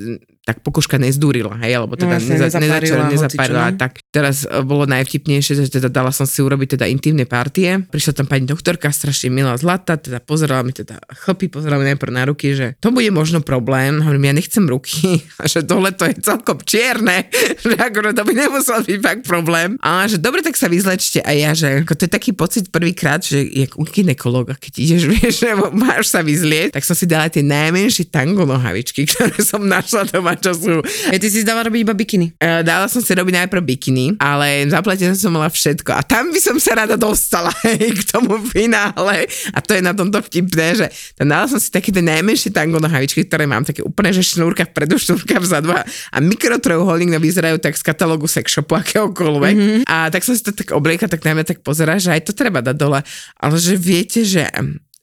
tak 0.44 0.60
pokožka 0.60 1.00
nezdúrila, 1.00 1.56
hej, 1.64 1.80
alebo 1.80 1.96
teda 1.96 2.14
No, 2.14 2.20
neza, 2.20 2.46
nezaparila, 2.52 3.04
nezačala, 3.08 3.64
no. 3.72 3.80
Tak 3.80 3.92
teraz 4.12 4.44
e, 4.44 4.60
bolo 4.60 4.84
najvtipnejšie, 4.84 5.56
že 5.56 5.72
teda 5.72 5.88
dala 5.88 6.12
som 6.12 6.28
si 6.28 6.44
urobiť 6.44 6.76
teda 6.78 6.86
intimné 6.86 7.24
partie. 7.24 7.80
Prišla 7.88 8.12
tam 8.12 8.26
pani 8.28 8.44
doktorka, 8.44 8.92
strašne 8.92 9.32
milá, 9.32 9.56
zlata, 9.56 9.96
teda 9.96 10.20
pozerala 10.20 10.60
mi 10.60 10.76
teda 10.76 11.00
chlpy, 11.24 11.48
pozerala 11.48 11.80
mi 11.80 11.88
najprv 11.96 12.12
na 12.12 12.24
ruky, 12.28 12.52
že 12.52 12.76
to 12.78 12.92
bude 12.92 13.08
možno 13.08 13.40
problém. 13.40 14.04
Hovorím, 14.04 14.30
ja 14.30 14.34
nechcem 14.36 14.64
ruky, 14.68 15.24
a 15.42 15.48
že 15.48 15.64
dole 15.64 15.96
to 15.96 16.04
je 16.04 16.14
celkom 16.20 16.60
čierne, 16.60 17.32
že 17.64 17.74
akože 17.80 18.12
to 18.12 18.22
by 18.22 18.32
nemusel 18.36 18.78
byť 18.84 18.98
fakt 19.00 19.22
problém. 19.24 19.80
A 19.80 20.04
že 20.04 20.20
dobre, 20.20 20.44
tak 20.44 20.60
sa 20.60 20.68
vyzlečte. 20.68 21.24
A 21.24 21.32
ja, 21.32 21.56
že 21.56 21.82
ako 21.88 21.96
to 21.96 22.04
je 22.04 22.12
taký 22.12 22.36
pocit 22.36 22.68
prvýkrát, 22.68 23.24
že 23.24 23.40
jak 23.40 23.80
u 23.80 23.88
ginekologa, 23.88 24.60
keď 24.60 24.72
ideš, 24.76 25.02
vieš, 25.16 25.34
že 25.40 25.56
máš 25.72 26.12
sa 26.12 26.20
vyzlieť, 26.20 26.76
tak 26.76 26.84
som 26.84 26.92
si 26.92 27.08
dala 27.08 27.32
tie 27.32 27.40
najmenšie 27.40 28.12
tango 28.12 28.44
nohavičky, 28.44 29.08
ktoré 29.08 29.40
som 29.40 29.64
našla 29.64 30.04
doma, 30.12 30.33
čo 30.44 30.52
sú 30.54 30.74
Hej, 30.84 31.18
ty 31.20 31.28
si 31.28 31.40
dala 31.42 31.64
robiť 31.66 31.80
iba 31.84 31.94
bikiny. 31.94 32.36
E, 32.36 32.62
Dala 32.64 32.88
som 32.88 33.00
si 33.00 33.12
robiť 33.12 33.44
najprv 33.44 33.62
bikiny, 33.62 34.16
ale 34.20 34.68
zaplatené 34.68 35.14
som 35.16 35.34
mala 35.34 35.52
všetko. 35.52 35.90
A 35.92 36.00
tam 36.04 36.32
by 36.32 36.40
som 36.40 36.56
sa 36.56 36.78
rada 36.78 36.96
dostala 36.96 37.52
hej, 37.68 37.92
k 37.94 38.02
tomu 38.08 38.40
finále. 38.50 39.28
A 39.52 39.58
to 39.60 39.76
je 39.76 39.82
na 39.84 39.92
tomto 39.92 40.20
vtipné, 40.24 40.78
že 40.78 40.86
tam 41.18 41.28
dala 41.30 41.46
som 41.50 41.60
si 41.60 41.68
také 41.68 41.92
tie 41.92 42.04
najmenšie 42.04 42.50
tango 42.54 42.80
nohavičky, 42.80 43.26
ktoré 43.26 43.44
mám 43.44 43.66
také 43.66 43.84
úplne, 43.84 44.10
že 44.12 44.24
šnúrka 44.24 44.68
vpredu, 44.70 44.96
šnúrka 44.96 45.40
vzadu 45.40 45.74
a, 45.74 45.84
a 45.84 46.16
mikrotrojuholník 46.18 47.12
no 47.12 47.20
vyzerajú 47.20 47.60
tak 47.60 47.76
z 47.76 47.82
katalógu 47.84 48.26
sex 48.30 48.48
shopu 48.48 48.78
akéhokoľvek. 48.80 49.54
Mm-hmm. 49.54 49.80
A 49.88 50.08
tak 50.08 50.24
som 50.24 50.32
si 50.32 50.42
to 50.44 50.54
tak 50.54 50.72
oblieka, 50.72 51.10
tak 51.10 51.24
najmä 51.24 51.44
tak 51.44 51.60
pozera, 51.60 51.98
že 52.00 52.14
aj 52.14 52.30
to 52.30 52.32
treba 52.32 52.64
dať 52.64 52.76
dole. 52.76 53.00
Ale 53.40 53.56
že 53.58 53.74
viete, 53.76 54.22
že, 54.24 54.48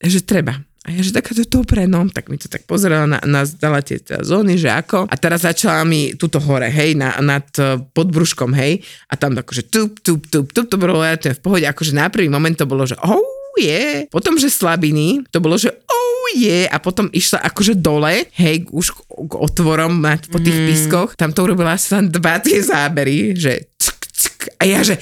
že 0.02 0.20
treba. 0.24 0.71
A 0.82 0.89
ja, 0.89 1.06
že 1.06 1.13
taká 1.13 1.38
to 1.38 1.46
je 1.46 1.50
dobre, 1.50 1.86
no, 1.86 2.10
tak 2.10 2.26
mi 2.34 2.41
to 2.41 2.50
tak 2.50 2.65
pozerala, 2.65 3.06
na, 3.06 3.22
nás 3.30 3.54
dala 3.54 3.86
tie 3.86 4.02
teda 4.02 4.26
zóny, 4.26 4.58
že 4.58 4.65
ako. 4.65 5.06
A 5.06 5.13
teraz 5.13 5.46
začala 5.46 5.86
mi 5.86 6.17
tuto 6.17 6.41
hore, 6.41 6.74
hej, 6.74 6.98
na, 6.98 7.22
nad 7.22 7.46
eh, 7.62 7.78
podbruškom, 7.78 8.50
hej, 8.58 8.82
a 9.06 9.13
tam 9.13 9.38
akože 9.38 9.70
tup, 9.70 10.02
tup, 10.02 10.26
tup, 10.26 10.50
tup, 10.50 10.65
to 10.65 10.82
bolo 10.82 11.06
ja, 11.06 11.22
to 11.22 11.30
je 11.30 11.38
v 11.38 11.44
pohode, 11.46 11.65
akože 11.70 11.94
na 11.94 12.10
prvý 12.10 12.34
moment 12.34 12.58
to 12.58 12.65
bolo, 12.65 12.89
že 12.89 12.98
oh 12.98 13.22
je, 13.62 14.10
potom, 14.10 14.41
že 14.41 14.50
slabiny, 14.50 15.22
to 15.30 15.38
bolo, 15.38 15.54
že 15.54 15.70
oh 15.70 16.26
je, 16.34 16.65
a 16.65 16.78
potom 16.82 17.13
išla 17.13 17.46
akože 17.46 17.78
dole, 17.78 18.26
hej, 18.41 18.65
už 18.74 18.98
k, 18.98 19.00
k 19.06 19.34
otvorom 19.38 20.02
na, 20.02 20.17
po 20.17 20.41
tých 20.41 20.58
mm. 20.58 20.65
pískoch, 20.65 21.10
tam 21.13 21.30
to 21.30 21.46
urobila 21.46 21.78
asi 21.78 21.94
len 21.94 22.10
dva 22.10 22.41
tie 22.41 22.58
zábery, 22.58 23.38
že 23.38 23.70
ck, 23.78 24.02
ck, 24.17 24.39
a 24.58 24.65
ja, 24.65 24.82
že 24.82 24.98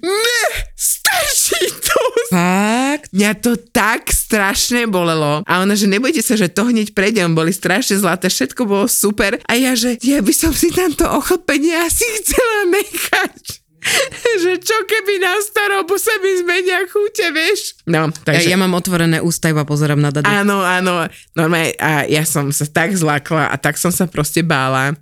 ne, 0.00 0.40
stačí 0.72 1.77
Fakt? 2.28 3.08
Mňa 3.12 3.32
to 3.40 3.56
tak 3.72 4.12
strašne 4.12 4.84
bolelo. 4.84 5.40
A 5.48 5.64
ona, 5.64 5.72
že 5.72 5.88
nebojte 5.88 6.20
sa, 6.20 6.36
že 6.36 6.52
to 6.52 6.68
hneď 6.68 6.92
prejdem, 6.92 7.32
boli 7.32 7.52
strašne 7.52 7.96
zlaté, 7.96 8.28
všetko 8.28 8.68
bolo 8.68 8.86
super. 8.86 9.40
A 9.48 9.52
ja, 9.56 9.72
že 9.72 9.96
ja 10.04 10.20
by 10.20 10.32
som 10.36 10.52
si 10.52 10.68
tamto 10.68 11.08
ochlpenie 11.08 11.72
asi 11.72 12.04
chcela 12.20 12.68
nechať. 12.68 13.64
že 14.42 14.58
čo 14.58 14.76
keby 14.84 15.22
na 15.22 15.38
starobu 15.40 15.96
sa 15.96 16.12
mi 16.20 16.30
zmenia 16.42 16.84
chute, 16.90 17.30
vieš? 17.30 17.78
No, 17.86 18.10
Ja, 18.10 18.34
takže... 18.34 18.50
ja 18.50 18.58
mám 18.58 18.74
otvorené 18.74 19.22
ústa, 19.22 19.50
iba 19.50 19.62
pozerám 19.62 20.02
na 20.02 20.10
dadu. 20.10 20.26
Áno, 20.28 20.60
áno, 20.60 21.06
normálne 21.32 21.72
a 21.78 22.04
ja 22.04 22.26
som 22.26 22.50
sa 22.50 22.66
tak 22.66 22.94
zlakla 22.94 23.48
a 23.48 23.56
tak 23.56 23.78
som 23.78 23.94
sa 23.94 24.10
proste 24.10 24.42
bála, 24.42 24.98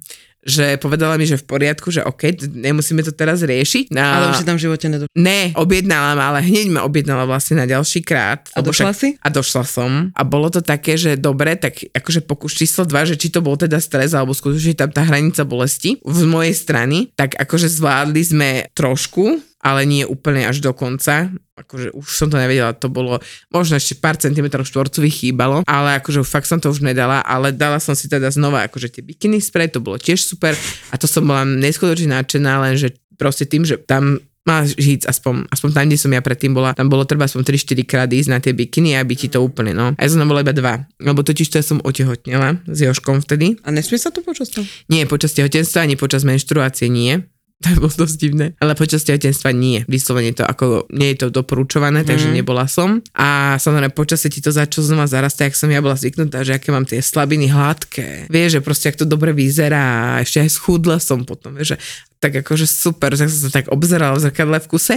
že 0.46 0.78
povedala 0.78 1.18
mi, 1.18 1.26
že 1.26 1.42
v 1.42 1.44
poriadku, 1.44 1.90
že 1.90 2.06
OK, 2.06 2.38
nemusíme 2.54 3.02
to 3.02 3.10
teraz 3.10 3.42
riešiť. 3.42 3.90
No, 3.90 3.98
Ale 3.98 4.24
už 4.30 4.36
si 4.40 4.46
tam 4.46 4.54
v 4.54 4.62
živote 4.62 4.86
nedošla. 4.86 5.10
Ne, 5.18 5.50
objednala 5.58 6.14
ma, 6.14 6.30
ale 6.30 6.46
hneď 6.46 6.70
ma 6.70 6.86
objednala 6.86 7.26
vlastne 7.26 7.58
na 7.58 7.66
ďalší 7.66 8.06
krát. 8.06 8.46
A 8.54 8.62
došla 8.62 8.94
si? 8.94 9.18
A 9.18 9.28
došla 9.28 9.66
som. 9.66 10.14
A 10.14 10.22
bolo 10.22 10.46
to 10.46 10.62
také, 10.62 10.94
že 10.94 11.18
dobre, 11.18 11.58
tak 11.58 11.82
akože 11.90 12.22
pokus 12.22 12.54
číslo 12.54 12.86
2, 12.86 13.12
že 13.12 13.18
či 13.18 13.34
to 13.34 13.42
bol 13.42 13.58
teda 13.58 13.82
stres, 13.82 14.14
alebo 14.14 14.30
skutočne 14.30 14.78
tam 14.78 14.94
tá 14.94 15.02
hranica 15.02 15.42
bolesti 15.42 15.98
z 15.98 16.22
mojej 16.22 16.54
strany, 16.54 17.10
tak 17.18 17.34
akože 17.34 17.66
zvládli 17.66 18.22
sme 18.22 18.48
trošku, 18.70 19.42
ale 19.66 19.82
nie 19.82 20.06
úplne 20.06 20.46
až 20.46 20.62
do 20.62 20.70
konca. 20.70 21.34
Akože 21.58 21.90
už 21.90 22.06
som 22.06 22.30
to 22.30 22.38
nevedela, 22.38 22.70
to 22.70 22.86
bolo 22.86 23.18
možno 23.50 23.74
ešte 23.82 23.98
pár 23.98 24.14
centimetrov 24.14 24.62
štvorcových 24.62 25.26
chýbalo, 25.26 25.66
ale 25.66 25.98
akože 25.98 26.22
fakt 26.22 26.46
som 26.46 26.62
to 26.62 26.70
už 26.70 26.86
nedala, 26.86 27.18
ale 27.26 27.50
dala 27.50 27.82
som 27.82 27.98
si 27.98 28.06
teda 28.06 28.30
znova 28.30 28.62
akože 28.70 28.94
tie 28.94 29.02
bikiny 29.02 29.42
spray, 29.42 29.66
to 29.66 29.82
bolo 29.82 29.98
tiež 29.98 30.22
super 30.22 30.54
a 30.92 30.94
to 30.94 31.10
som 31.10 31.26
bola 31.26 31.42
neskutočne 31.42 32.14
nadšená, 32.14 32.62
lenže 32.62 32.94
proste 33.18 33.48
tým, 33.48 33.66
že 33.66 33.80
tam 33.82 34.22
máš 34.46 34.78
ísť 34.78 35.10
aspoň, 35.10 35.50
aspoň 35.50 35.70
tam, 35.74 35.84
kde 35.90 35.98
som 35.98 36.12
ja 36.14 36.22
predtým 36.22 36.54
bola, 36.54 36.70
tam 36.70 36.86
bolo 36.86 37.02
treba 37.02 37.26
aspoň 37.26 37.42
3-4 37.42 37.82
krát 37.82 38.06
ísť 38.06 38.30
na 38.30 38.38
tie 38.38 38.54
bikiny, 38.54 38.94
aby 38.94 39.18
ti 39.18 39.26
to 39.26 39.42
úplne, 39.42 39.74
no. 39.74 39.90
A 39.98 40.00
ja 40.00 40.06
som 40.06 40.22
tam 40.22 40.30
bola 40.30 40.46
iba 40.46 40.54
dva, 40.54 40.86
lebo 41.02 41.26
totiž 41.26 41.50
to 41.50 41.58
ja 41.58 41.66
som 41.66 41.82
otehotnela 41.82 42.62
s 42.70 42.78
Joškom 42.78 43.26
vtedy. 43.26 43.58
A 43.66 43.74
nesmie 43.74 43.98
sa 43.98 44.14
to 44.14 44.22
počas 44.22 44.54
toho? 44.54 44.62
Nie 44.86 45.10
počas 45.10 45.34
tehotenstva, 45.34 45.82
ani 45.82 45.98
počas 45.98 46.22
menštruácie 46.22 46.86
nie. 46.86 47.26
To 47.64 47.72
bolo 47.80 47.88
dosť 47.88 48.16
divné. 48.20 48.46
Ale 48.60 48.76
počas 48.76 49.02
tehotenstva 49.08 49.48
nie. 49.56 49.80
Vyslovene 49.88 50.36
to 50.36 50.44
ako 50.44 50.92
nie 50.92 51.16
je 51.16 51.24
to 51.24 51.26
doporučované, 51.32 52.04
takže 52.04 52.28
nebola 52.28 52.68
som. 52.68 53.00
A 53.16 53.56
samozrejme 53.56 53.96
počasie 53.96 54.28
ti 54.28 54.44
to 54.44 54.52
začalo 54.52 54.84
znova 54.84 55.08
zarastať, 55.08 55.50
ak 55.50 55.56
som 55.56 55.72
ja 55.72 55.80
bola 55.80 55.96
zvyknutá, 55.96 56.44
že 56.44 56.60
aké 56.60 56.68
mám 56.68 56.84
tie 56.84 57.00
slabiny 57.00 57.48
hladké. 57.48 58.28
Vieš, 58.28 58.60
že 58.60 58.64
proste 58.64 58.86
ak 58.92 59.00
to 59.00 59.08
dobre 59.08 59.32
vyzerá 59.32 60.20
a 60.20 60.20
ešte 60.20 60.44
aj 60.44 60.50
schudla 60.52 61.00
som 61.00 61.24
potom, 61.24 61.56
vieš, 61.56 61.74
že 61.74 61.78
tak 62.20 62.44
akože 62.44 62.68
super, 62.68 63.16
tak 63.16 63.32
som 63.32 63.48
sa 63.48 63.52
tak 63.52 63.72
obzerala 63.72 64.20
v 64.20 64.24
zrkadle 64.28 64.58
v 64.60 64.68
kuse 64.68 64.96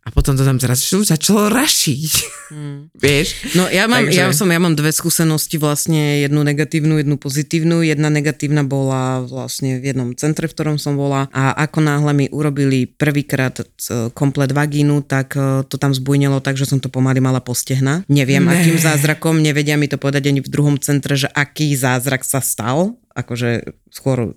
a 0.00 0.08
potom 0.08 0.32
to 0.32 0.42
tam 0.42 0.56
zrazu 0.56 1.04
začalo 1.04 1.48
rašiť. 1.48 2.12
Vieš? 3.04 3.52
No 3.52 3.68
ja 3.68 3.84
mám, 3.84 4.04
Takže- 4.04 4.16
ja, 4.16 4.32
som, 4.32 4.48
ja 4.48 4.56
mám 4.56 4.72
dve 4.72 4.90
skúsenosti, 4.90 5.54
vlastne 5.54 6.20
jednu 6.20 6.40
negatívnu, 6.40 6.96
jednu 6.96 7.14
pozitívnu. 7.14 7.82
Jedna 7.82 8.08
negatívna 8.08 8.62
bola 8.62 9.20
vlastne 9.20 9.76
v 9.76 9.92
jednom 9.92 10.10
centre, 10.14 10.44
v 10.44 10.52
ktorom 10.52 10.76
som 10.76 10.96
bola 10.96 11.28
a 11.30 11.52
ako 11.54 11.78
náhle 11.80 12.12
mi 12.12 12.26
urobili 12.26 12.88
prvýkrát 12.88 13.60
c- 13.76 14.08
komplet 14.10 14.50
vagínu, 14.50 15.02
tak 15.02 15.34
e, 15.34 15.62
to 15.64 15.76
tam 15.76 15.92
zbujnelo 15.92 16.40
tak, 16.40 16.56
že 16.56 16.64
som 16.64 16.78
to 16.78 16.88
pomaly 16.88 17.20
mala 17.20 17.38
postehna. 17.38 18.02
Neviem, 18.06 18.42
Ne. 18.42 18.56
akým 18.56 18.76
zázrakom, 18.76 19.36
nevedia 19.36 19.76
mi 19.76 19.84
to 19.84 19.94
povedať 19.94 20.28
ani 20.28 20.40
v 20.40 20.48
druhom 20.48 20.76
centre, 20.76 21.12
že 21.14 21.28
aký 21.28 21.76
zázrak 21.76 22.24
sa 22.24 22.40
stal. 22.40 22.96
Akože 23.12 23.68
skôr 23.88 24.32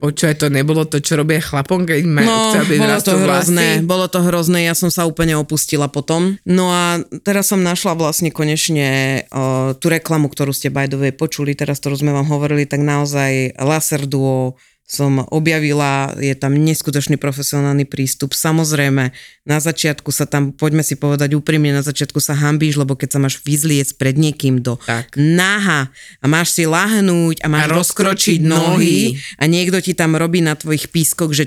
Počúvaj, 0.00 0.34
to? 0.40 0.46
Nebolo 0.48 0.88
to, 0.88 0.98
čo 0.98 1.20
robia 1.20 1.38
chlapom, 1.38 1.84
keď 1.86 2.02
majú 2.08 2.26
No, 2.26 2.38
chcel 2.50 2.64
byť 2.66 2.78
bolo 2.80 2.98
to 2.98 3.14
hrozné, 3.20 3.66
bolo 3.84 4.06
to 4.08 4.20
hrozné, 4.24 4.58
ja 4.66 4.74
som 4.74 4.90
sa 4.90 5.06
úplne 5.06 5.36
opustila 5.38 5.86
potom. 5.86 6.40
No 6.42 6.72
a 6.72 6.98
teraz 7.22 7.52
som 7.52 7.60
našla 7.62 7.94
vlastne 7.94 8.34
konečne 8.34 9.22
o, 9.30 9.76
tú 9.76 9.86
reklamu, 9.92 10.26
ktorú 10.32 10.50
ste 10.50 10.72
by 10.72 11.14
počuli, 11.14 11.54
teraz 11.54 11.78
ktorú 11.78 12.00
sme 12.00 12.10
vám 12.16 12.26
hovorili, 12.26 12.66
tak 12.66 12.82
naozaj 12.82 13.60
Laser 13.60 14.08
Duo 14.08 14.58
som 14.90 15.22
objavila, 15.30 16.10
je 16.18 16.34
tam 16.34 16.58
neskutočný 16.58 17.14
profesionálny 17.14 17.86
prístup. 17.86 18.34
Samozrejme, 18.34 19.14
na 19.46 19.58
začiatku 19.62 20.10
sa 20.10 20.26
tam, 20.26 20.50
poďme 20.50 20.82
si 20.82 20.98
povedať 20.98 21.38
úprimne, 21.38 21.70
na 21.70 21.86
začiatku 21.86 22.18
sa 22.18 22.34
hambíš, 22.34 22.74
lebo 22.74 22.98
keď 22.98 23.14
sa 23.14 23.22
máš 23.22 23.38
vyzliec 23.46 23.94
pred 23.94 24.18
niekým 24.18 24.58
do 24.58 24.82
Tak. 24.82 25.14
naha 25.14 25.94
a 26.18 26.24
máš 26.26 26.58
si 26.58 26.66
lahnúť 26.66 27.38
a 27.42 27.46
máš 27.46 27.70
A 27.70 27.74
rozkročiť 27.78 28.42
nohy 28.42 29.14
nohy. 29.14 29.38
a 29.38 29.46
niekto 29.46 29.78
ti 29.78 29.94
tam 29.94 30.18
robí 30.18 30.42
na 30.42 30.58
tvojich 30.58 30.90
pískoch, 30.90 31.30
že 31.30 31.46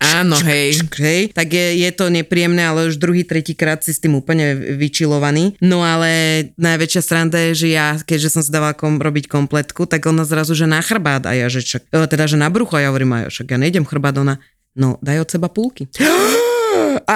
Áno, 0.00 0.38
hej. 0.46 0.80
hej, 0.96 1.22
tak 1.34 1.52
je, 1.52 1.82
je 1.82 1.90
to 1.92 2.08
nepríjemné, 2.08 2.62
ale 2.64 2.88
už 2.88 2.96
druhý, 2.96 3.26
tretí 3.26 3.52
krát 3.52 3.82
si 3.82 3.92
s 3.92 4.00
tým 4.00 4.16
úplne 4.16 4.54
vyčilovaný. 4.78 5.58
No 5.60 5.84
ale 5.84 6.42
najväčšia 6.56 7.02
sranda 7.02 7.38
je, 7.50 7.66
že 7.66 7.68
ja, 7.74 7.98
keďže 8.00 8.32
som 8.32 8.42
si 8.44 8.54
dávala 8.54 8.72
kom, 8.72 8.96
robiť 9.02 9.26
kompletku, 9.26 9.84
tak 9.84 10.06
ona 10.06 10.24
zrazu, 10.24 10.56
že 10.56 10.70
na 10.70 10.80
chrbát 10.80 11.26
a 11.28 11.32
ja, 11.34 11.50
že 11.50 11.60
čak, 11.66 11.84
e, 11.90 12.06
teda, 12.06 12.30
že 12.30 12.40
na 12.40 12.48
brucho, 12.48 12.78
a 12.78 12.84
ja 12.84 12.88
hovorím, 12.88 13.12
a 13.12 13.18
ja, 13.24 13.28
však 13.28 13.52
ja 13.52 13.58
nejdem 13.58 13.84
chrbát, 13.84 14.16
ona, 14.16 14.38
no 14.78 14.96
daj 15.02 15.26
od 15.26 15.28
seba 15.28 15.48
púlky. 15.50 15.90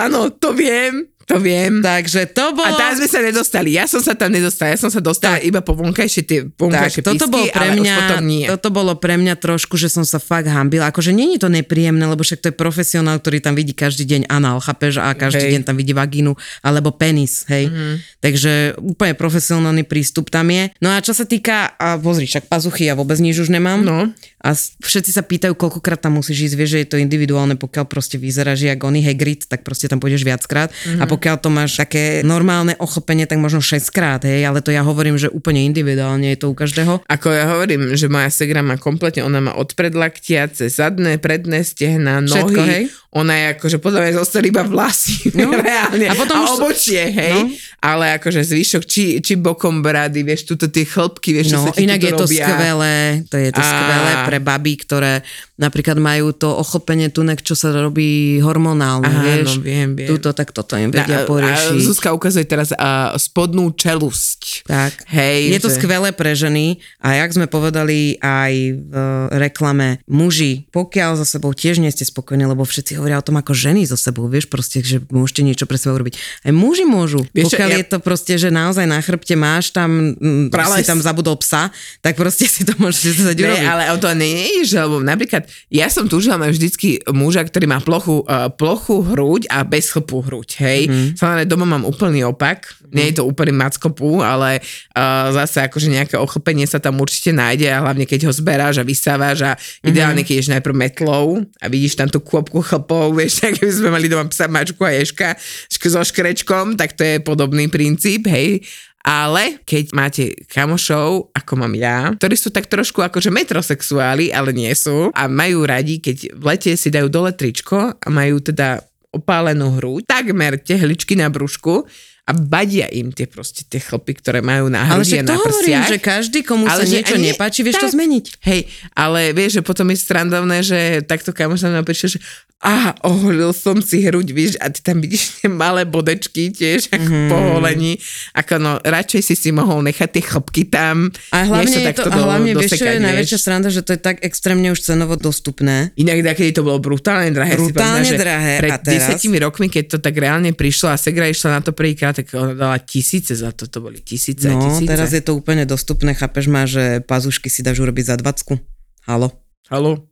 Áno, 0.04 0.28
to 0.34 0.52
viem, 0.52 1.08
to 1.26 1.36
viem. 1.38 1.78
Takže 1.84 2.26
to 2.32 2.56
bolo... 2.56 2.74
A 2.74 2.78
tam 2.78 2.92
sme 2.98 3.06
sa 3.06 3.20
nedostali. 3.22 3.76
Ja 3.76 3.86
som 3.86 4.02
sa 4.02 4.18
tam 4.18 4.34
nedostala. 4.34 4.74
Ja 4.74 4.78
som 4.80 4.90
sa 4.90 4.98
dostala 4.98 5.38
Tak. 5.38 5.46
iba 5.46 5.60
po 5.62 5.78
vonkajšie 5.78 6.22
tie 6.26 6.40
Tak, 6.46 6.58
vonkajšie 6.58 7.00
toto 7.06 7.30
bolo 7.30 7.46
pre 7.46 7.68
mňa, 7.76 7.94
potom 7.94 8.22
nie. 8.26 8.46
toto 8.50 8.68
bolo 8.74 8.92
pre 8.98 9.14
mňa 9.14 9.34
trošku, 9.38 9.78
že 9.78 9.86
som 9.86 10.02
sa 10.02 10.18
fakt 10.18 10.50
hambila. 10.50 10.90
Akože 10.90 11.14
je 11.14 11.38
to 11.38 11.46
nepríjemné, 11.46 12.02
lebo 12.02 12.26
však 12.26 12.42
to 12.42 12.46
je 12.50 12.56
profesionál, 12.56 13.22
ktorý 13.22 13.38
tam 13.38 13.54
vidí 13.54 13.76
každý 13.76 14.02
deň 14.08 14.26
anál, 14.26 14.58
chápeš, 14.58 14.98
a 14.98 15.14
každý 15.14 15.46
Hej. 15.46 15.52
deň 15.54 15.62
tam 15.70 15.76
vidí 15.78 15.94
vagínu, 15.94 16.34
alebo 16.66 16.90
penis, 16.90 17.46
hej. 17.46 17.70
Mm-hmm. 17.70 17.94
Takže 18.20 18.52
úplne 18.82 19.14
profesionálny 19.14 19.86
prístup 19.86 20.28
tam 20.34 20.50
je. 20.50 20.74
No 20.82 20.90
a 20.90 20.98
čo 20.98 21.14
sa 21.14 21.24
týka, 21.24 21.78
a 21.78 21.94
pozri, 22.00 22.26
však 22.26 22.50
pazuchy 22.50 22.90
ja 22.90 22.98
vôbec 22.98 23.16
nič 23.22 23.38
už 23.38 23.54
nemám. 23.54 23.80
No. 23.86 24.10
A 24.40 24.56
všetci 24.56 25.12
sa 25.12 25.20
pýtajú, 25.20 25.52
koľkokrát 25.52 26.00
tam 26.00 26.16
musíš 26.16 26.50
ísť, 26.50 26.54
vieš, 26.56 26.70
že 26.72 26.80
je 26.80 26.88
to 26.88 26.96
individuálne, 26.96 27.60
pokiaľ 27.60 27.84
proste 27.84 28.16
vyzeráš 28.16 28.64
jak 28.64 28.80
oný 28.80 29.04
Hagrid, 29.04 29.44
tak 29.44 29.60
proste 29.62 29.84
tam 29.86 30.00
pôjdeš 30.00 30.24
viackrát. 30.24 30.72
Mhm. 30.72 30.76
Mm-hmm. 30.80 31.00
A 31.00 31.04
pokiaľ 31.20 31.36
to 31.36 31.52
máš 31.52 31.76
také 31.76 32.24
normálne 32.24 32.72
ochopenie, 32.80 33.28
tak 33.28 33.36
možno 33.36 33.60
6 33.60 33.92
krát, 33.92 34.24
hej, 34.24 34.40
ale 34.40 34.64
to 34.64 34.72
ja 34.72 34.80
hovorím, 34.80 35.20
že 35.20 35.28
úplne 35.28 35.60
individuálne 35.68 36.32
je 36.32 36.40
to 36.40 36.48
u 36.48 36.56
každého. 36.56 37.04
Ako 37.04 37.28
ja 37.28 37.44
hovorím, 37.44 37.92
že 37.92 38.08
moja 38.08 38.32
segra 38.32 38.64
má 38.64 38.80
kompletne, 38.80 39.20
ona 39.20 39.44
má 39.44 39.52
od 39.52 39.76
predlaktia 39.76 40.48
cez 40.48 40.80
zadné, 40.80 41.20
predné 41.20 41.60
stehna, 41.60 42.24
nohy. 42.24 42.40
Všetko, 42.40 42.60
hej? 42.64 42.84
Ona 43.10 43.34
je 43.36 43.44
akože 43.58 43.78
podľa 43.82 44.00
mňa 44.06 44.12
zostali 44.16 44.48
iba 44.48 44.64
vlasy, 44.64 45.28
no. 45.36 45.52
reálne. 45.52 46.08
A, 46.08 46.16
potom 46.16 46.40
a 46.40 46.48
už... 46.48 46.50
obočie, 46.56 47.04
hej. 47.12 47.36
No. 47.36 47.52
Ale 47.84 48.16
akože 48.16 48.40
zvyšok, 48.40 48.82
či, 48.88 49.20
či 49.20 49.36
bokom 49.36 49.84
brady, 49.84 50.24
vieš, 50.24 50.48
tuto 50.48 50.72
tie 50.72 50.88
chlopky, 50.88 51.36
vieš, 51.36 51.52
no, 51.52 51.68
čo 51.68 51.76
sa 51.76 51.84
inak 51.84 52.00
je 52.00 52.12
to 52.16 52.24
robia. 52.24 52.48
skvelé, 52.48 52.96
to 53.28 53.36
je 53.36 53.50
to 53.52 53.60
a... 53.60 53.68
skvelé 53.68 54.12
pre 54.24 54.38
baby, 54.40 54.72
ktoré 54.80 55.12
napríklad 55.60 56.00
majú 56.00 56.32
to 56.32 56.48
ochopenie 56.48 57.12
tunek, 57.12 57.44
čo 57.44 57.52
sa 57.52 57.68
robí 57.76 58.40
hormonálne, 58.40 59.12
Aha, 59.12 59.24
vieš. 59.26 59.60
No, 59.60 59.68
viem, 59.68 59.92
viem. 59.92 60.08
Tuto, 60.08 60.32
tak 60.32 60.56
toto 60.56 60.78
im 60.80 60.88
vedia 61.04 61.18
poriešiť. 61.24 61.80
Zuzka 61.80 62.12
ukazuje 62.12 62.44
teraz 62.44 62.70
uh, 62.76 63.14
spodnú 63.16 63.72
čelusť. 63.72 64.68
Tak. 64.68 65.08
Hej, 65.10 65.56
je 65.56 65.60
to 65.60 65.70
že... 65.72 65.76
skvelé 65.80 66.10
pre 66.12 66.36
ženy 66.36 66.80
a 67.00 67.20
jak 67.20 67.30
sme 67.32 67.46
povedali 67.48 68.20
aj 68.20 68.52
v 68.76 68.94
reklame, 69.36 70.02
muži, 70.10 70.68
pokiaľ 70.74 71.20
za 71.20 71.26
sebou 71.26 71.56
tiež 71.56 71.80
nie 71.80 71.88
ste 71.88 72.04
spokojní, 72.04 72.44
lebo 72.44 72.66
všetci 72.66 72.98
hovoria 73.00 73.20
o 73.20 73.24
tom 73.24 73.40
ako 73.40 73.56
ženy 73.56 73.88
so 73.88 73.96
sebou, 73.96 74.28
vieš, 74.28 74.50
proste, 74.50 74.84
že 74.84 75.00
môžete 75.08 75.40
niečo 75.46 75.64
pre 75.64 75.80
seba 75.80 75.96
urobiť. 75.96 76.44
Aj 76.44 76.52
muži 76.52 76.84
môžu. 76.84 77.24
Vieš, 77.32 77.54
pokiaľ 77.54 77.70
ja... 77.70 77.78
je 77.80 77.86
to 77.86 77.98
proste, 78.02 78.34
že 78.36 78.48
naozaj 78.52 78.84
na 78.84 78.98
chrbte 79.00 79.34
máš 79.38 79.72
tam, 79.72 80.14
Prales. 80.50 80.82
si 80.82 80.88
tam 80.88 81.00
zabudol 81.00 81.38
psa, 81.40 81.72
tak 82.04 82.18
proste 82.18 82.44
si 82.44 82.66
to 82.66 82.74
môžete 82.76 83.16
zať 83.32 83.36
urobiť. 83.38 83.66
ale 83.66 83.84
o 83.94 83.96
to 83.96 84.10
nie 84.12 84.60
je, 84.60 84.76
že 84.76 84.78
lebo 84.82 84.98
napríklad 85.00 85.46
ja 85.70 85.86
som 85.86 86.10
túžila 86.10 86.36
mať 86.36 86.50
vždycky 86.58 86.88
muža, 87.14 87.46
ktorý 87.46 87.70
má 87.70 87.78
plochu, 87.78 88.26
uh, 88.26 88.50
plochu 88.50 89.00
hruď 89.06 89.46
a 89.48 89.62
bez 89.62 89.94
chlpu 89.94 90.20
hruď, 90.26 90.48
hej. 90.60 90.89
Mm. 90.90 91.14
Samozrejme, 91.14 91.46
doma 91.46 91.66
mám 91.70 91.86
úplný 91.86 92.26
opak, 92.26 92.74
mm. 92.82 92.90
nie 92.90 93.14
je 93.14 93.22
to 93.22 93.28
úplný 93.30 93.54
mackopu, 93.54 94.26
ale 94.26 94.58
uh, 94.58 95.30
zase 95.30 95.62
akože 95.62 95.86
nejaké 95.86 96.18
ochlpenie 96.18 96.66
sa 96.66 96.82
tam 96.82 96.98
určite 96.98 97.30
nájde 97.30 97.70
a 97.70 97.78
hlavne 97.86 98.10
keď 98.10 98.26
ho 98.26 98.32
zberáš 98.34 98.82
a 98.82 98.84
vysávaš 98.84 99.38
a 99.46 99.52
ideálne, 99.86 100.20
mm. 100.20 100.26
keď 100.26 100.34
ješ 100.34 100.50
najprv 100.50 100.74
metlou 100.74 101.46
a 101.62 101.66
vidíš 101.70 101.94
tam 101.94 102.10
tú 102.10 102.18
kôpku 102.18 102.58
chlpov, 102.66 103.14
vieš, 103.18 103.38
tak 103.38 103.62
keby 103.62 103.70
sme 103.70 103.88
mali 103.94 104.10
doma 104.10 104.26
psa, 104.26 104.50
mačku 104.50 104.82
a 104.82 104.90
ješka 104.98 105.38
so 105.70 106.02
škrečkom, 106.02 106.74
tak 106.74 106.98
to 106.98 107.02
je 107.06 107.22
podobný 107.22 107.70
princíp, 107.70 108.26
hej. 108.30 108.62
Ale 109.00 109.64
keď 109.64 109.96
máte 109.96 110.24
kamošov, 110.44 111.32
ako 111.32 111.52
mám 111.56 111.72
ja, 111.72 112.12
ktorí 112.20 112.36
sú 112.36 112.52
tak 112.52 112.68
trošku 112.68 113.00
akože 113.00 113.32
metrosexuáli, 113.32 114.28
ale 114.28 114.52
nie 114.52 114.68
sú 114.76 115.08
a 115.16 115.24
majú 115.24 115.64
radi, 115.64 116.04
keď 116.04 116.36
v 116.36 116.42
lete 116.44 116.70
si 116.76 116.92
dajú 116.92 117.08
dole 117.08 117.32
tričko 117.32 117.96
a 117.96 118.06
majú 118.12 118.44
teda 118.44 118.84
opálenú 119.10 119.78
hru, 119.78 119.98
takmer 120.06 120.58
tehličky 120.58 121.18
na 121.18 121.26
brúšku 121.26 121.86
a 122.30 122.32
badia 122.38 122.86
im 122.94 123.10
tie 123.10 123.26
proste 123.26 123.66
tie 123.66 123.82
chlpy, 123.82 124.22
ktoré 124.22 124.38
majú 124.38 124.70
na 124.70 124.86
hrudi 124.86 125.18
a 125.18 125.26
na 125.26 125.34
prsiach. 125.34 125.50
hovorím, 125.50 125.82
že 125.82 125.98
každý, 125.98 126.38
komu 126.46 126.70
ale 126.70 126.86
sa 126.86 126.94
niečo 126.94 127.18
nie, 127.18 127.34
nepáči, 127.34 127.66
vieš 127.66 127.82
tak, 127.82 127.90
to 127.90 127.98
zmeniť. 127.98 128.24
Hej, 128.46 128.60
ale 128.94 129.34
vieš, 129.34 129.58
že 129.58 129.62
potom 129.66 129.90
je 129.90 129.98
strandovné, 129.98 130.62
že 130.62 131.02
takto 131.02 131.34
kamoš 131.34 131.66
sa 131.66 131.82
prišiel, 131.82 132.14
že 132.14 132.20
a 132.60 132.92
oholil 133.08 133.56
som 133.56 133.80
si 133.80 134.04
hruď, 134.04 134.36
víš, 134.36 134.52
a 134.60 134.68
ty 134.68 134.84
tam 134.84 135.00
vidíš 135.00 135.40
tie 135.40 135.48
malé 135.48 135.88
bodečky 135.88 136.52
tiež, 136.52 136.92
ako 136.92 137.08
mm. 137.08 137.28
poholení. 137.32 137.96
Ako 138.36 138.60
no, 138.60 138.76
radšej 138.84 139.32
si 139.32 139.32
si 139.32 139.48
mohol 139.48 139.80
nechať 139.88 140.20
tie 140.20 140.20
chlopky 140.20 140.68
tam. 140.68 141.08
A 141.32 141.48
hlavne, 141.48 141.72
je 141.72 141.96
to, 141.96 142.04
do, 142.04 142.12
a 142.12 142.16
hlavne 142.20 142.52
vieš, 142.52 142.76
čo 142.76 142.84
je 142.84 143.00
najväčšia 143.00 143.38
sranda, 143.40 143.72
že 143.72 143.80
to 143.80 143.96
je 143.96 144.00
tak 144.04 144.20
extrémne 144.20 144.68
už 144.76 144.84
cenovo 144.84 145.16
dostupné. 145.16 145.96
Inak, 145.96 146.36
kedy 146.36 146.60
to 146.60 146.60
bolo 146.60 146.76
brutálne 146.84 147.32
drahé. 147.32 147.56
Brutálne 147.56 148.04
si 148.04 148.12
pamätám, 148.12 148.24
drahé. 148.28 148.54
Pred 148.60 148.72
a 148.72 148.76
teraz... 148.76 148.92
desiatimi 148.92 149.36
rokmi, 149.40 149.66
keď 149.72 149.84
to 149.96 149.98
tak 150.04 150.20
reálne 150.20 150.52
prišlo 150.52 150.92
a 150.92 151.00
Segra 151.00 151.32
išla 151.32 151.56
na 151.56 151.60
to 151.64 151.72
prvýkrát, 151.72 152.12
tak 152.20 152.36
ona 152.36 152.52
dala 152.52 152.76
tisíce 152.76 153.32
za 153.32 153.48
to, 153.56 153.64
to 153.64 153.80
boli 153.80 154.04
tisíce 154.04 154.44
no, 154.52 154.60
tisíce. 154.60 154.84
teraz 154.84 155.16
je 155.16 155.24
to 155.24 155.32
úplne 155.32 155.64
dostupné, 155.64 156.12
chápeš 156.12 156.52
ma, 156.52 156.68
že 156.68 157.00
pazušky 157.00 157.48
si 157.48 157.64
dáš 157.64 157.80
urobiť 157.80 158.12
za 158.12 158.16
20. 158.20 158.60
Halo? 159.08 159.32
Halo? 159.72 160.04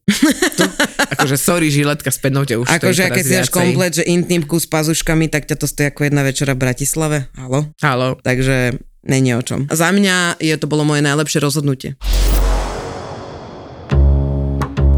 To, 0.57 0.64
akože 1.18 1.37
sorry, 1.37 1.68
žiletka 1.68 2.09
s 2.09 2.18
pednou 2.23 2.49
už 2.49 2.64
Akože 2.64 3.12
keď 3.12 3.25
si 3.27 3.35
dáš 3.37 3.51
komplet, 3.53 3.92
že 4.01 4.09
intimku 4.09 4.57
s 4.57 4.64
pazuškami, 4.71 5.29
tak 5.29 5.44
ťa 5.44 5.61
to 5.61 5.66
stojí 5.68 5.92
ako 5.92 6.09
jedna 6.09 6.23
večera 6.25 6.57
v 6.57 6.62
Bratislave. 6.64 7.18
Halo? 7.37 7.68
Halo. 7.83 8.16
Takže 8.23 8.79
není 9.05 9.35
o 9.35 9.42
čom. 9.42 9.66
Za 9.68 9.90
mňa 9.90 10.40
je 10.40 10.55
to 10.57 10.71
bolo 10.71 10.87
moje 10.87 11.03
najlepšie 11.03 11.42
rozhodnutie. 11.42 11.99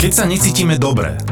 Keď 0.01 0.13
sa 0.13 0.25
necítime 0.25 0.81
dobre, 0.81 1.17